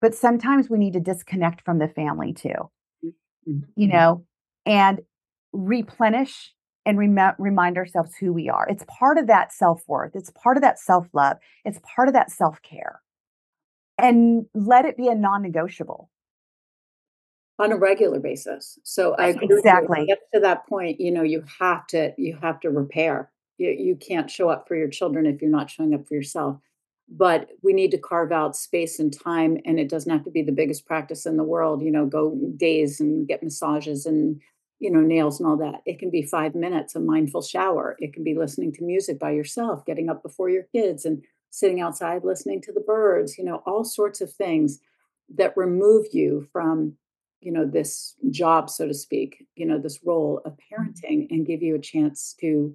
but 0.00 0.14
sometimes 0.14 0.68
we 0.68 0.78
need 0.78 0.94
to 0.94 1.00
disconnect 1.00 1.64
from 1.64 1.78
the 1.78 1.88
family 1.88 2.32
too, 2.32 2.70
mm-hmm. 3.04 3.60
you 3.76 3.88
know, 3.88 4.24
and 4.66 5.00
replenish 5.52 6.52
and 6.84 6.98
rem- 6.98 7.34
remind 7.38 7.76
ourselves 7.76 8.14
who 8.16 8.32
we 8.32 8.48
are. 8.48 8.66
It's 8.68 8.84
part 8.88 9.18
of 9.18 9.26
that 9.28 9.52
self 9.52 9.82
worth, 9.86 10.14
it's 10.14 10.30
part 10.30 10.56
of 10.56 10.62
that 10.62 10.78
self 10.78 11.08
love, 11.12 11.38
it's 11.64 11.80
part 11.82 12.08
of 12.08 12.14
that 12.14 12.30
self 12.30 12.60
care. 12.62 13.00
And 13.98 14.46
let 14.54 14.84
it 14.84 14.96
be 14.96 15.08
a 15.08 15.14
non 15.14 15.42
negotiable 15.42 16.08
on 17.58 17.72
a 17.72 17.76
regular 17.76 18.18
basis. 18.18 18.78
So 18.82 19.14
I 19.14 19.28
exactly. 19.40 20.06
Get 20.06 20.20
to 20.34 20.40
that 20.40 20.66
point, 20.66 21.00
you 21.00 21.10
know, 21.10 21.22
you 21.22 21.44
have 21.60 21.86
to 21.88 22.12
you 22.18 22.36
have 22.42 22.60
to 22.60 22.70
repair. 22.70 23.30
You, 23.58 23.70
you 23.70 23.96
can't 23.96 24.30
show 24.30 24.48
up 24.48 24.66
for 24.66 24.74
your 24.74 24.88
children 24.88 25.26
if 25.26 25.40
you're 25.40 25.50
not 25.50 25.70
showing 25.70 25.94
up 25.94 26.06
for 26.08 26.14
yourself. 26.14 26.58
But 27.08 27.50
we 27.62 27.72
need 27.72 27.90
to 27.90 27.98
carve 27.98 28.32
out 28.32 28.56
space 28.56 28.98
and 28.98 29.12
time 29.12 29.58
and 29.66 29.78
it 29.78 29.88
doesn't 29.88 30.10
have 30.10 30.24
to 30.24 30.30
be 30.30 30.42
the 30.42 30.52
biggest 30.52 30.86
practice 30.86 31.26
in 31.26 31.36
the 31.36 31.44
world 31.44 31.82
you 31.82 31.90
know 31.90 32.06
go 32.06 32.34
days 32.56 33.00
and 33.00 33.28
get 33.28 33.42
massages 33.42 34.06
and 34.06 34.40
you 34.82 34.90
know 34.90 35.00
nails 35.00 35.40
and 35.40 35.48
all 35.48 35.56
that 35.56 35.80
it 35.86 35.98
can 35.98 36.10
be 36.10 36.22
five 36.22 36.54
minutes 36.54 36.94
a 36.94 37.00
mindful 37.00 37.42
shower 37.42 37.96
it 37.98 38.12
can 38.12 38.24
be 38.24 38.34
listening 38.34 38.72
to 38.72 38.84
music 38.84 39.18
by 39.18 39.30
yourself 39.30 39.84
getting 39.86 40.10
up 40.10 40.22
before 40.22 40.50
your 40.50 40.64
kids 40.64 41.04
and 41.04 41.22
sitting 41.50 41.80
outside 41.80 42.24
listening 42.24 42.60
to 42.60 42.72
the 42.72 42.80
birds 42.80 43.38
you 43.38 43.44
know 43.44 43.62
all 43.66 43.84
sorts 43.84 44.20
of 44.20 44.32
things 44.32 44.80
that 45.34 45.56
remove 45.56 46.06
you 46.12 46.46
from 46.52 46.94
you 47.40 47.52
know 47.52 47.64
this 47.64 48.14
job 48.30 48.68
so 48.68 48.86
to 48.86 48.94
speak 48.94 49.46
you 49.54 49.64
know 49.64 49.78
this 49.78 50.00
role 50.04 50.40
of 50.44 50.52
mm-hmm. 50.52 50.82
parenting 50.82 51.26
and 51.30 51.46
give 51.46 51.62
you 51.62 51.74
a 51.74 51.80
chance 51.80 52.34
to 52.40 52.74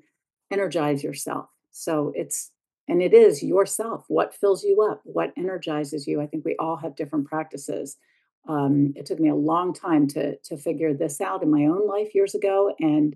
energize 0.52 1.04
yourself. 1.04 1.48
So 1.72 2.12
it's, 2.16 2.52
and 2.88 3.02
it 3.02 3.14
is 3.14 3.44
yourself. 3.44 4.06
What 4.08 4.34
fills 4.34 4.64
you 4.64 4.88
up? 4.90 5.02
What 5.04 5.34
energizes 5.38 6.08
you? 6.08 6.22
I 6.22 6.28
think 6.28 6.46
we 6.46 6.56
all 6.58 6.78
have 6.78 6.96
different 6.96 7.28
practices. 7.28 7.98
Um, 8.48 8.94
it 8.96 9.06
took 9.06 9.20
me 9.20 9.30
a 9.30 9.36
long 9.36 9.74
time 9.74 10.08
to 10.10 10.38
to 10.38 10.58
figure 10.58 10.94
this 10.94 11.22
out 11.22 11.44
in 11.44 11.52
my 11.52 11.66
own 11.66 11.88
life 11.88 12.16
years 12.16 12.36
ago, 12.36 12.74
and 12.80 13.16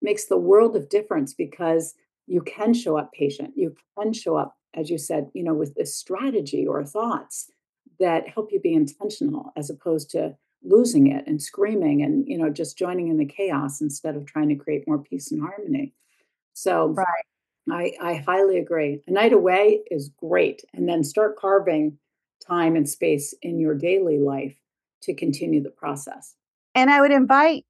makes 0.00 0.26
the 0.26 0.38
world 0.38 0.76
of 0.76 0.88
difference 0.88 1.34
because 1.34 1.94
you 2.26 2.42
can 2.42 2.74
show 2.74 2.96
up 2.96 3.12
patient. 3.12 3.52
You 3.56 3.74
can 3.98 4.12
show 4.12 4.36
up, 4.36 4.56
as 4.74 4.90
you 4.90 4.98
said, 4.98 5.30
you 5.34 5.44
know, 5.44 5.54
with 5.54 5.74
this 5.74 5.96
strategy 5.96 6.66
or 6.66 6.84
thoughts 6.84 7.50
that 8.00 8.28
help 8.28 8.50
you 8.52 8.60
be 8.60 8.74
intentional, 8.74 9.52
as 9.56 9.70
opposed 9.70 10.10
to 10.10 10.36
losing 10.64 11.08
it 11.08 11.26
and 11.26 11.42
screaming 11.42 12.02
and 12.02 12.26
you 12.28 12.38
know 12.38 12.48
just 12.48 12.78
joining 12.78 13.08
in 13.08 13.18
the 13.18 13.26
chaos 13.26 13.80
instead 13.80 14.14
of 14.14 14.24
trying 14.24 14.48
to 14.48 14.54
create 14.54 14.86
more 14.86 14.98
peace 14.98 15.32
and 15.32 15.40
harmony. 15.40 15.92
So 16.54 16.88
right. 16.88 17.24
I, 17.70 17.92
I 18.00 18.14
highly 18.14 18.58
agree. 18.58 19.00
A 19.06 19.10
night 19.10 19.32
away 19.32 19.82
is 19.90 20.10
great. 20.16 20.62
And 20.74 20.88
then 20.88 21.04
start 21.04 21.38
carving 21.38 21.98
time 22.44 22.76
and 22.76 22.88
space 22.88 23.34
in 23.42 23.58
your 23.58 23.74
daily 23.74 24.18
life 24.18 24.54
to 25.02 25.14
continue 25.14 25.62
the 25.62 25.70
process. 25.70 26.34
And 26.74 26.90
I 26.90 27.00
would 27.00 27.10
invite 27.10 27.64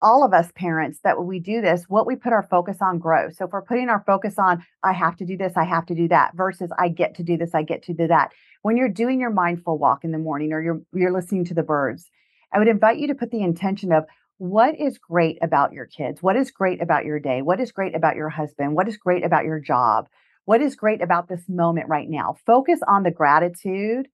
all 0.00 0.24
of 0.24 0.32
us 0.32 0.50
parents 0.54 1.00
that 1.02 1.18
when 1.18 1.26
we 1.26 1.40
do 1.40 1.60
this, 1.60 1.84
what 1.88 2.06
we 2.06 2.14
put 2.14 2.32
our 2.32 2.44
focus 2.44 2.78
on 2.80 2.98
grows. 2.98 3.36
So 3.36 3.46
if 3.46 3.52
we're 3.52 3.62
putting 3.62 3.88
our 3.88 4.02
focus 4.06 4.34
on, 4.38 4.64
I 4.82 4.92
have 4.92 5.16
to 5.16 5.24
do 5.24 5.36
this, 5.36 5.54
I 5.56 5.64
have 5.64 5.86
to 5.86 5.94
do 5.94 6.08
that, 6.08 6.36
versus 6.36 6.70
I 6.78 6.88
get 6.88 7.16
to 7.16 7.22
do 7.22 7.36
this, 7.36 7.54
I 7.54 7.62
get 7.62 7.82
to 7.84 7.92
do 7.92 8.06
that. 8.06 8.32
When 8.62 8.76
you're 8.76 8.88
doing 8.88 9.20
your 9.20 9.30
mindful 9.30 9.78
walk 9.78 10.04
in 10.04 10.12
the 10.12 10.18
morning 10.18 10.52
or 10.52 10.62
you're 10.62 10.80
you're 10.92 11.12
listening 11.12 11.44
to 11.46 11.54
the 11.54 11.62
birds, 11.62 12.08
I 12.52 12.58
would 12.58 12.68
invite 12.68 12.98
you 12.98 13.08
to 13.08 13.14
put 13.14 13.30
the 13.30 13.42
intention 13.42 13.92
of 13.92 14.04
what 14.38 14.78
is 14.78 14.98
great 14.98 15.38
about 15.42 15.72
your 15.72 15.86
kids? 15.86 16.22
What 16.22 16.36
is 16.36 16.52
great 16.52 16.80
about 16.80 17.04
your 17.04 17.18
day? 17.18 17.42
What 17.42 17.60
is 17.60 17.72
great 17.72 17.96
about 17.96 18.14
your 18.14 18.28
husband? 18.28 18.76
What 18.76 18.86
is 18.86 18.96
great 18.96 19.24
about 19.24 19.44
your 19.44 19.58
job? 19.58 20.08
What 20.48 20.62
is 20.62 20.76
great 20.76 21.02
about 21.02 21.28
this 21.28 21.46
moment 21.46 21.88
right 21.88 22.08
now? 22.08 22.38
Focus 22.46 22.80
on 22.88 23.02
the 23.02 23.10
gratitude 23.10 24.08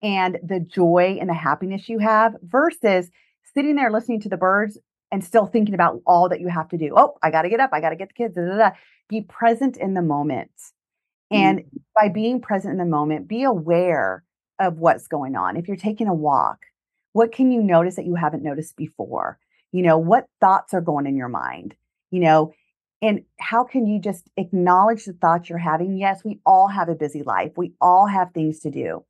and 0.00 0.38
the 0.40 0.60
joy 0.60 1.18
and 1.18 1.28
the 1.28 1.34
happiness 1.34 1.88
you 1.88 1.98
have 1.98 2.36
versus 2.42 3.10
sitting 3.54 3.74
there 3.74 3.90
listening 3.90 4.20
to 4.20 4.28
the 4.28 4.36
birds 4.36 4.78
and 5.10 5.24
still 5.24 5.46
thinking 5.46 5.74
about 5.74 6.00
all 6.06 6.28
that 6.28 6.38
you 6.40 6.46
have 6.46 6.68
to 6.68 6.78
do. 6.78 6.94
Oh, 6.96 7.18
I 7.24 7.32
got 7.32 7.42
to 7.42 7.48
get 7.48 7.58
up. 7.58 7.70
I 7.72 7.80
got 7.80 7.90
to 7.90 7.96
get 7.96 8.06
the 8.06 8.14
kids. 8.14 8.36
Da, 8.36 8.42
da, 8.42 8.56
da. 8.56 8.70
Be 9.08 9.22
present 9.22 9.76
in 9.76 9.94
the 9.94 10.02
moment. 10.02 10.52
And 11.32 11.58
mm-hmm. 11.58 11.76
by 11.96 12.08
being 12.08 12.40
present 12.40 12.70
in 12.70 12.78
the 12.78 12.84
moment, 12.84 13.26
be 13.26 13.42
aware 13.42 14.22
of 14.60 14.78
what's 14.78 15.08
going 15.08 15.34
on. 15.34 15.56
If 15.56 15.66
you're 15.66 15.76
taking 15.76 16.06
a 16.06 16.14
walk, 16.14 16.66
what 17.14 17.32
can 17.32 17.50
you 17.50 17.64
notice 17.64 17.96
that 17.96 18.06
you 18.06 18.14
haven't 18.14 18.44
noticed 18.44 18.76
before? 18.76 19.40
you 19.72 19.82
know 19.82 19.98
what 19.98 20.26
thoughts 20.40 20.74
are 20.74 20.80
going 20.80 21.06
in 21.06 21.16
your 21.16 21.28
mind 21.28 21.74
you 22.10 22.20
know 22.20 22.52
and 23.02 23.22
how 23.38 23.64
can 23.64 23.86
you 23.86 24.00
just 24.00 24.28
acknowledge 24.36 25.04
the 25.04 25.12
thoughts 25.14 25.48
you're 25.48 25.58
having? 25.58 25.96
Yes 25.96 26.22
we 26.24 26.40
all 26.44 26.68
have 26.68 26.88
a 26.88 26.94
busy 26.94 27.22
life. 27.22 27.52
We 27.56 27.72
all 27.80 28.06
have 28.06 28.32
things 28.32 28.60
to 28.60 28.70
do. 28.70 29.04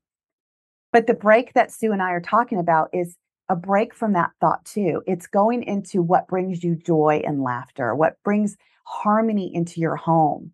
But 0.93 1.07
the 1.07 1.15
break 1.15 1.55
that 1.55 1.73
sue 1.73 1.93
and 1.93 2.03
i 2.03 2.11
are 2.11 2.21
talking 2.21 2.59
about 2.59 2.91
is 2.93 3.17
a 3.49 3.57
break 3.57 3.95
from 3.95 4.13
that 4.13 4.31
thought 4.41 4.65
too. 4.65 5.03
It's 5.07 5.27
going 5.27 5.65
into 5.65 6.03
what 6.03 6.29
brings 6.29 6.63
you 6.63 6.77
joy 6.77 7.23
and 7.25 7.43
laughter 7.43 7.95
what 7.95 8.17
brings 8.25 8.57
harmony 8.85 9.55
into 9.55 9.81
your 9.81 9.97
home. 9.97 10.53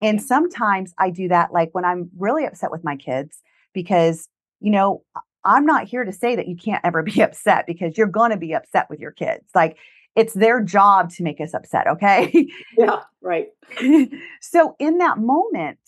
And 0.00 0.22
sometimes 0.22 0.94
i 0.98 1.10
do 1.10 1.28
that 1.28 1.52
like 1.52 1.70
when 1.72 1.84
i'm 1.84 2.10
really 2.18 2.44
upset 2.44 2.70
with 2.70 2.84
my 2.84 2.96
kids 2.96 3.40
because, 3.74 4.28
you 4.60 4.70
know, 4.70 5.02
I'm 5.44 5.66
not 5.66 5.88
here 5.88 6.04
to 6.04 6.12
say 6.12 6.36
that 6.36 6.48
you 6.48 6.56
can't 6.56 6.84
ever 6.84 7.02
be 7.14 7.20
upset 7.20 7.66
because 7.66 7.96
you're 7.96 8.06
going 8.06 8.30
to 8.30 8.36
be 8.36 8.52
upset 8.52 8.88
with 8.90 9.00
your 9.00 9.12
kids. 9.12 9.44
Like 9.54 9.76
it's 10.14 10.34
their 10.34 10.60
job 10.60 11.10
to 11.14 11.22
make 11.22 11.40
us 11.40 11.54
upset. 11.54 11.86
Okay. 11.86 12.48
yeah. 12.76 13.00
Right. 13.20 13.48
so 14.40 14.76
in 14.78 14.98
that 14.98 15.18
moment, 15.18 15.78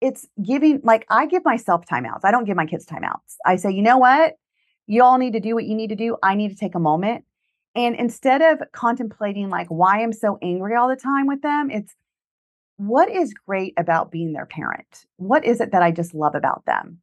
it's 0.00 0.26
giving, 0.42 0.80
like, 0.84 1.06
I 1.08 1.26
give 1.26 1.44
myself 1.44 1.86
timeouts. 1.86 2.20
I 2.24 2.30
don't 2.30 2.44
give 2.44 2.56
my 2.56 2.66
kids 2.66 2.84
timeouts. 2.84 3.36
I 3.44 3.56
say, 3.56 3.70
you 3.70 3.82
know 3.82 3.98
what? 3.98 4.34
You 4.86 5.02
all 5.02 5.18
need 5.18 5.32
to 5.32 5.40
do 5.40 5.54
what 5.54 5.64
you 5.64 5.74
need 5.74 5.88
to 5.88 5.96
do. 5.96 6.16
I 6.22 6.34
need 6.34 6.50
to 6.50 6.56
take 6.56 6.74
a 6.74 6.80
moment. 6.80 7.24
And 7.74 7.94
instead 7.96 8.42
of 8.42 8.60
contemplating, 8.72 9.48
like, 9.48 9.68
why 9.68 10.02
I'm 10.02 10.12
so 10.12 10.38
angry 10.42 10.74
all 10.74 10.88
the 10.88 10.96
time 10.96 11.26
with 11.26 11.42
them, 11.42 11.70
it's 11.70 11.94
what 12.76 13.10
is 13.10 13.34
great 13.34 13.74
about 13.76 14.10
being 14.10 14.32
their 14.32 14.46
parent? 14.46 15.06
What 15.16 15.44
is 15.44 15.60
it 15.60 15.72
that 15.72 15.82
I 15.82 15.90
just 15.90 16.14
love 16.14 16.34
about 16.34 16.64
them? 16.66 16.98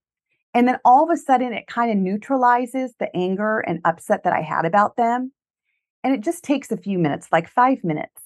And 0.54 0.68
then 0.68 0.78
all 0.86 1.04
of 1.04 1.10
a 1.10 1.18
sudden, 1.18 1.52
it 1.52 1.66
kind 1.66 1.92
of 1.92 1.98
neutralizes 1.98 2.94
the 3.00 3.16
anger 3.16 3.60
and 3.60 3.82
upset 3.86 4.24
that 4.24 4.34
I 4.34 4.42
had 4.42 4.66
about 4.66 4.96
them. 4.98 5.32
And 6.04 6.14
it 6.14 6.22
just 6.22 6.44
takes 6.44 6.72
a 6.72 6.78
few 6.78 7.00
minutes, 7.00 7.28
like 7.32 7.50
five 7.50 7.84
minutes. 7.84 8.22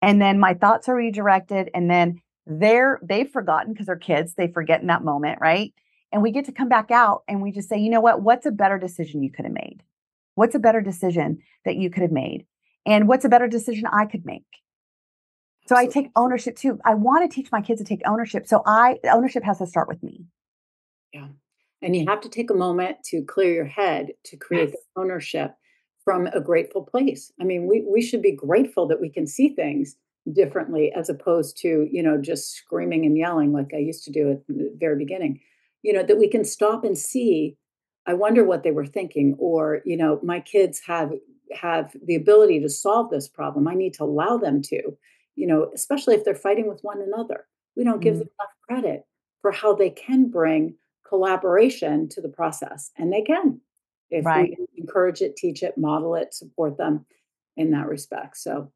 And 0.00 0.20
then 0.20 0.38
my 0.38 0.54
thoughts 0.54 0.88
are 0.88 0.94
redirected. 0.94 1.70
And 1.74 1.90
then 1.90 2.20
they're, 2.46 3.00
they've 3.02 3.30
forgotten 3.30 3.72
because 3.72 3.86
they're 3.86 3.96
kids, 3.96 4.34
they 4.34 4.48
forget 4.48 4.80
in 4.80 4.86
that 4.88 5.02
moment, 5.02 5.38
right? 5.40 5.72
And 6.12 6.22
we 6.22 6.30
get 6.30 6.44
to 6.44 6.52
come 6.52 6.68
back 6.68 6.90
out 6.90 7.22
and 7.26 7.42
we 7.42 7.50
just 7.50 7.68
say, 7.68 7.78
you 7.78 7.90
know 7.90 8.00
what? 8.00 8.22
What's 8.22 8.46
a 8.46 8.52
better 8.52 8.78
decision 8.78 9.22
you 9.22 9.32
could 9.32 9.44
have 9.44 9.54
made? 9.54 9.82
What's 10.36 10.54
a 10.54 10.60
better 10.60 10.80
decision 10.80 11.38
that 11.64 11.76
you 11.76 11.90
could 11.90 12.02
have 12.02 12.12
made? 12.12 12.46
And 12.86 13.08
what's 13.08 13.24
a 13.24 13.28
better 13.28 13.48
decision 13.48 13.86
I 13.86 14.04
could 14.04 14.24
make? 14.24 14.44
So 15.66 15.76
I 15.76 15.86
take 15.86 16.10
ownership 16.14 16.56
too. 16.56 16.78
I 16.84 16.94
want 16.94 17.28
to 17.28 17.34
teach 17.34 17.50
my 17.50 17.62
kids 17.62 17.80
to 17.80 17.84
take 17.84 18.02
ownership. 18.06 18.46
So 18.46 18.62
I 18.66 18.98
ownership 19.04 19.42
has 19.44 19.58
to 19.58 19.66
start 19.66 19.88
with 19.88 20.02
me. 20.02 20.26
Yeah. 21.12 21.28
And 21.80 21.96
you 21.96 22.06
have 22.08 22.20
to 22.22 22.28
take 22.28 22.50
a 22.50 22.54
moment 22.54 22.98
to 23.06 23.22
clear 23.22 23.52
your 23.52 23.64
head 23.64 24.08
to 24.26 24.36
create 24.36 24.70
yes. 24.70 24.78
ownership 24.96 25.52
from 26.04 26.26
a 26.28 26.40
grateful 26.40 26.82
place. 26.82 27.32
I 27.40 27.44
mean, 27.44 27.66
we, 27.66 27.84
we 27.88 28.02
should 28.02 28.22
be 28.22 28.32
grateful 28.32 28.86
that 28.88 29.00
we 29.00 29.08
can 29.08 29.26
see 29.26 29.48
things 29.48 29.96
differently 30.32 30.92
as 30.94 31.08
opposed 31.08 31.56
to, 31.58 31.88
you 31.90 32.02
know, 32.02 32.20
just 32.20 32.52
screaming 32.52 33.04
and 33.04 33.16
yelling 33.16 33.52
like 33.52 33.72
I 33.74 33.78
used 33.78 34.04
to 34.04 34.12
do 34.12 34.30
at 34.30 34.46
the 34.46 34.74
very 34.78 34.96
beginning. 34.96 35.40
You 35.82 35.92
know, 35.92 36.02
that 36.02 36.18
we 36.18 36.28
can 36.28 36.44
stop 36.44 36.84
and 36.84 36.96
see, 36.96 37.56
I 38.06 38.14
wonder 38.14 38.44
what 38.44 38.62
they 38.62 38.70
were 38.70 38.86
thinking, 38.86 39.34
or, 39.38 39.80
you 39.84 39.96
know, 39.96 40.20
my 40.22 40.40
kids 40.40 40.80
have 40.86 41.12
have 41.52 41.94
the 42.06 42.14
ability 42.14 42.58
to 42.60 42.68
solve 42.68 43.10
this 43.10 43.28
problem. 43.28 43.68
I 43.68 43.74
need 43.74 43.94
to 43.94 44.04
allow 44.04 44.38
them 44.38 44.62
to, 44.62 44.96
you 45.36 45.46
know, 45.46 45.70
especially 45.74 46.14
if 46.14 46.24
they're 46.24 46.34
fighting 46.34 46.68
with 46.68 46.80
one 46.82 47.00
another. 47.00 47.46
We 47.76 47.84
don't 47.84 48.00
give 48.00 48.16
mm. 48.16 48.20
them 48.20 48.28
enough 48.38 48.82
credit 48.82 49.04
for 49.42 49.52
how 49.52 49.74
they 49.74 49.90
can 49.90 50.30
bring 50.30 50.74
collaboration 51.06 52.08
to 52.08 52.22
the 52.22 52.30
process, 52.30 52.90
and 52.96 53.12
they 53.12 53.22
can 53.22 53.60
if 54.14 54.24
right. 54.24 54.56
we 54.58 54.66
encourage 54.80 55.20
it, 55.20 55.36
teach 55.36 55.62
it, 55.62 55.76
model 55.76 56.14
it, 56.14 56.32
support 56.32 56.76
them 56.76 57.04
in 57.56 57.72
that 57.72 57.88
respect. 57.88 58.36
So, 58.36 58.70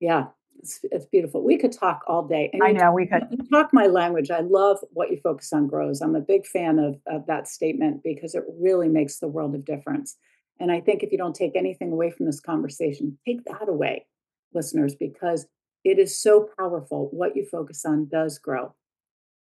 yeah, 0.00 0.26
it's, 0.58 0.80
it's 0.84 1.06
beautiful. 1.06 1.42
We 1.42 1.58
could 1.58 1.72
talk 1.72 2.02
all 2.06 2.26
day. 2.26 2.50
And 2.52 2.62
I 2.62 2.72
know 2.72 2.92
we 2.92 3.06
could. 3.06 3.22
Talk 3.50 3.70
my 3.72 3.86
language. 3.86 4.30
I 4.30 4.40
love 4.40 4.78
what 4.92 5.10
you 5.10 5.18
focus 5.22 5.52
on 5.52 5.66
grows. 5.66 6.00
I'm 6.00 6.16
a 6.16 6.20
big 6.20 6.46
fan 6.46 6.78
of, 6.78 6.98
of 7.06 7.26
that 7.26 7.46
statement 7.46 8.02
because 8.02 8.34
it 8.34 8.44
really 8.58 8.88
makes 8.88 9.18
the 9.18 9.28
world 9.28 9.54
of 9.54 9.64
difference. 9.64 10.16
And 10.58 10.72
I 10.72 10.80
think 10.80 11.02
if 11.02 11.12
you 11.12 11.18
don't 11.18 11.36
take 11.36 11.56
anything 11.56 11.92
away 11.92 12.10
from 12.10 12.26
this 12.26 12.40
conversation, 12.40 13.18
take 13.26 13.44
that 13.44 13.68
away, 13.68 14.06
listeners, 14.52 14.94
because 14.94 15.46
it 15.84 15.98
is 15.98 16.20
so 16.20 16.48
powerful. 16.58 17.08
What 17.12 17.36
you 17.36 17.46
focus 17.46 17.84
on 17.84 18.08
does 18.08 18.38
grow. 18.38 18.74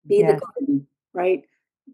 Be 0.08 0.18
yes. 0.18 0.40
the 0.40 0.46
garden, 0.46 0.88
right? 1.14 1.44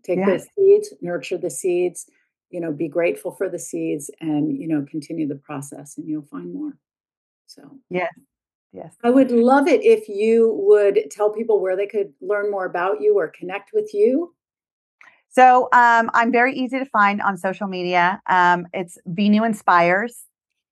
Take 0.03 0.19
yes. 0.19 0.45
the 0.45 0.49
seeds, 0.55 0.93
nurture 1.01 1.37
the 1.37 1.49
seeds, 1.49 2.09
you 2.49 2.59
know, 2.59 2.71
be 2.71 2.87
grateful 2.87 3.31
for 3.31 3.49
the 3.49 3.59
seeds 3.59 4.09
and, 4.19 4.57
you 4.59 4.67
know, 4.67 4.85
continue 4.89 5.27
the 5.27 5.35
process 5.35 5.97
and 5.97 6.07
you'll 6.07 6.23
find 6.23 6.53
more. 6.53 6.77
So, 7.45 7.77
yes. 7.89 8.11
Yes. 8.71 8.95
I 9.03 9.09
would 9.09 9.31
love 9.31 9.67
it 9.67 9.83
if 9.83 10.07
you 10.07 10.53
would 10.67 11.09
tell 11.09 11.31
people 11.31 11.59
where 11.59 11.75
they 11.75 11.87
could 11.87 12.13
learn 12.21 12.51
more 12.51 12.65
about 12.65 13.01
you 13.01 13.17
or 13.17 13.27
connect 13.27 13.71
with 13.73 13.93
you. 13.93 14.35
So 15.29 15.69
um, 15.73 16.09
I'm 16.13 16.31
very 16.31 16.55
easy 16.55 16.77
to 16.79 16.85
find 16.85 17.21
on 17.21 17.37
social 17.37 17.67
media. 17.67 18.21
Um, 18.27 18.67
it's 18.73 18.97
Be 19.13 19.29
New 19.29 19.43
Inspires. 19.43 20.25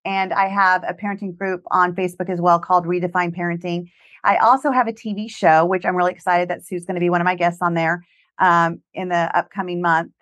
And 0.04 0.32
I 0.32 0.48
have 0.48 0.84
a 0.86 0.94
parenting 0.94 1.36
group 1.36 1.62
on 1.70 1.94
Facebook 1.94 2.30
as 2.30 2.40
well 2.40 2.58
called 2.58 2.86
Redefine 2.86 3.36
Parenting. 3.36 3.90
I 4.24 4.36
also 4.36 4.70
have 4.70 4.88
a 4.88 4.92
TV 4.92 5.30
show, 5.30 5.64
which 5.64 5.84
I'm 5.84 5.96
really 5.96 6.12
excited 6.12 6.48
that 6.48 6.64
Sue's 6.64 6.84
going 6.84 6.94
to 6.94 7.00
be 7.00 7.10
one 7.10 7.20
of 7.20 7.24
my 7.24 7.34
guests 7.34 7.62
on 7.62 7.74
there 7.74 8.04
um, 8.38 8.80
in 8.94 9.08
the 9.08 9.36
upcoming 9.36 9.82
month. 9.82 10.12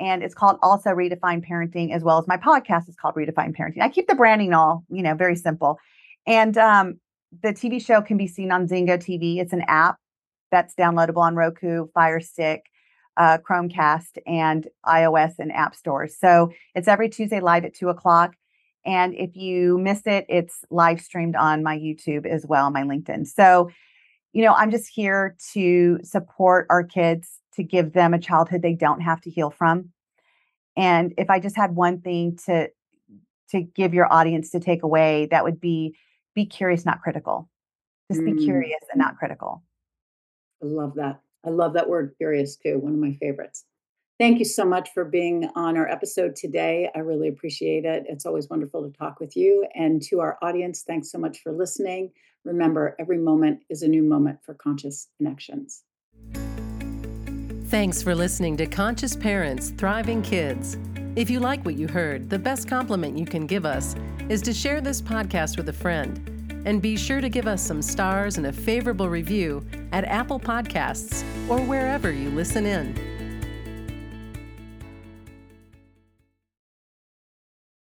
And 0.00 0.22
it's 0.22 0.34
called 0.34 0.58
also 0.62 0.90
Redefine 0.90 1.46
Parenting, 1.46 1.92
as 1.92 2.02
well 2.02 2.18
as 2.18 2.26
my 2.26 2.38
podcast 2.38 2.88
is 2.88 2.96
called 2.96 3.14
Redefine 3.14 3.54
Parenting. 3.56 3.82
I 3.82 3.90
keep 3.90 4.08
the 4.08 4.14
branding 4.14 4.54
all, 4.54 4.84
you 4.88 5.02
know, 5.02 5.14
very 5.14 5.36
simple. 5.36 5.78
And 6.26 6.56
um, 6.56 6.98
the 7.42 7.50
TV 7.50 7.84
show 7.84 8.00
can 8.00 8.16
be 8.16 8.26
seen 8.26 8.50
on 8.50 8.66
Zingo 8.66 8.96
TV. 8.96 9.38
It's 9.38 9.52
an 9.52 9.62
app 9.68 9.96
that's 10.50 10.74
downloadable 10.74 11.18
on 11.18 11.36
Roku, 11.36 11.86
Fire 11.94 12.20
Stick, 12.20 12.64
uh, 13.16 13.38
Chromecast, 13.38 14.18
and 14.26 14.66
iOS 14.86 15.34
and 15.38 15.52
App 15.52 15.74
Stores. 15.74 16.16
So 16.18 16.50
it's 16.74 16.88
every 16.88 17.08
Tuesday 17.08 17.40
live 17.40 17.64
at 17.64 17.74
two 17.74 17.90
o'clock. 17.90 18.34
And 18.86 19.14
if 19.14 19.36
you 19.36 19.78
miss 19.78 20.02
it, 20.06 20.24
it's 20.28 20.64
live 20.70 21.00
streamed 21.00 21.36
on 21.36 21.62
my 21.62 21.76
YouTube 21.76 22.26
as 22.26 22.46
well, 22.46 22.70
my 22.70 22.82
LinkedIn. 22.82 23.26
So, 23.26 23.70
you 24.32 24.42
know, 24.42 24.54
I'm 24.54 24.70
just 24.70 24.88
here 24.88 25.36
to 25.52 25.98
support 26.02 26.66
our 26.70 26.82
kids 26.82 27.39
to 27.54 27.62
give 27.62 27.92
them 27.92 28.14
a 28.14 28.18
childhood 28.18 28.62
they 28.62 28.74
don't 28.74 29.00
have 29.00 29.20
to 29.22 29.30
heal 29.30 29.50
from. 29.50 29.90
And 30.76 31.14
if 31.18 31.30
I 31.30 31.40
just 31.40 31.56
had 31.56 31.74
one 31.74 32.00
thing 32.00 32.38
to 32.46 32.68
to 33.50 33.62
give 33.62 33.92
your 33.92 34.12
audience 34.12 34.50
to 34.50 34.60
take 34.60 34.82
away, 34.82 35.26
that 35.30 35.44
would 35.44 35.60
be 35.60 35.96
be 36.34 36.46
curious, 36.46 36.84
not 36.84 37.02
critical. 37.02 37.48
Just 38.10 38.22
mm. 38.22 38.36
be 38.36 38.44
curious 38.44 38.80
and 38.92 38.98
not 38.98 39.16
critical. 39.16 39.62
I 40.62 40.66
love 40.66 40.94
that. 40.94 41.20
I 41.44 41.50
love 41.50 41.72
that 41.74 41.88
word 41.88 42.14
curious 42.16 42.56
too, 42.56 42.78
one 42.78 42.92
of 42.92 42.98
my 42.98 43.12
favorites. 43.14 43.64
Thank 44.18 44.38
you 44.38 44.44
so 44.44 44.66
much 44.66 44.90
for 44.92 45.06
being 45.06 45.48
on 45.54 45.78
our 45.78 45.88
episode 45.88 46.36
today. 46.36 46.90
I 46.94 46.98
really 46.98 47.28
appreciate 47.28 47.86
it. 47.86 48.04
It's 48.06 48.26
always 48.26 48.50
wonderful 48.50 48.82
to 48.82 48.96
talk 48.96 49.18
with 49.18 49.34
you. 49.34 49.66
And 49.74 50.02
to 50.02 50.20
our 50.20 50.36
audience, 50.42 50.82
thanks 50.86 51.10
so 51.10 51.18
much 51.18 51.38
for 51.42 51.52
listening. 51.52 52.12
Remember, 52.44 52.94
every 52.98 53.16
moment 53.16 53.60
is 53.70 53.82
a 53.82 53.88
new 53.88 54.02
moment 54.02 54.38
for 54.44 54.52
conscious 54.54 55.08
connections. 55.16 55.84
Thanks 57.70 58.02
for 58.02 58.16
listening 58.16 58.56
to 58.56 58.66
Conscious 58.66 59.14
Parents 59.14 59.70
Thriving 59.70 60.22
Kids. 60.22 60.76
If 61.14 61.30
you 61.30 61.38
like 61.38 61.64
what 61.64 61.76
you 61.76 61.86
heard, 61.86 62.28
the 62.28 62.36
best 62.36 62.66
compliment 62.66 63.16
you 63.16 63.24
can 63.24 63.46
give 63.46 63.64
us 63.64 63.94
is 64.28 64.42
to 64.42 64.52
share 64.52 64.80
this 64.80 65.00
podcast 65.00 65.56
with 65.56 65.68
a 65.68 65.72
friend. 65.72 66.18
And 66.66 66.82
be 66.82 66.96
sure 66.96 67.20
to 67.20 67.28
give 67.28 67.46
us 67.46 67.62
some 67.62 67.80
stars 67.80 68.38
and 68.38 68.48
a 68.48 68.52
favorable 68.52 69.08
review 69.08 69.64
at 69.92 70.04
Apple 70.04 70.40
Podcasts 70.40 71.22
or 71.48 71.60
wherever 71.60 72.10
you 72.10 72.30
listen 72.30 72.66
in. 72.66 73.09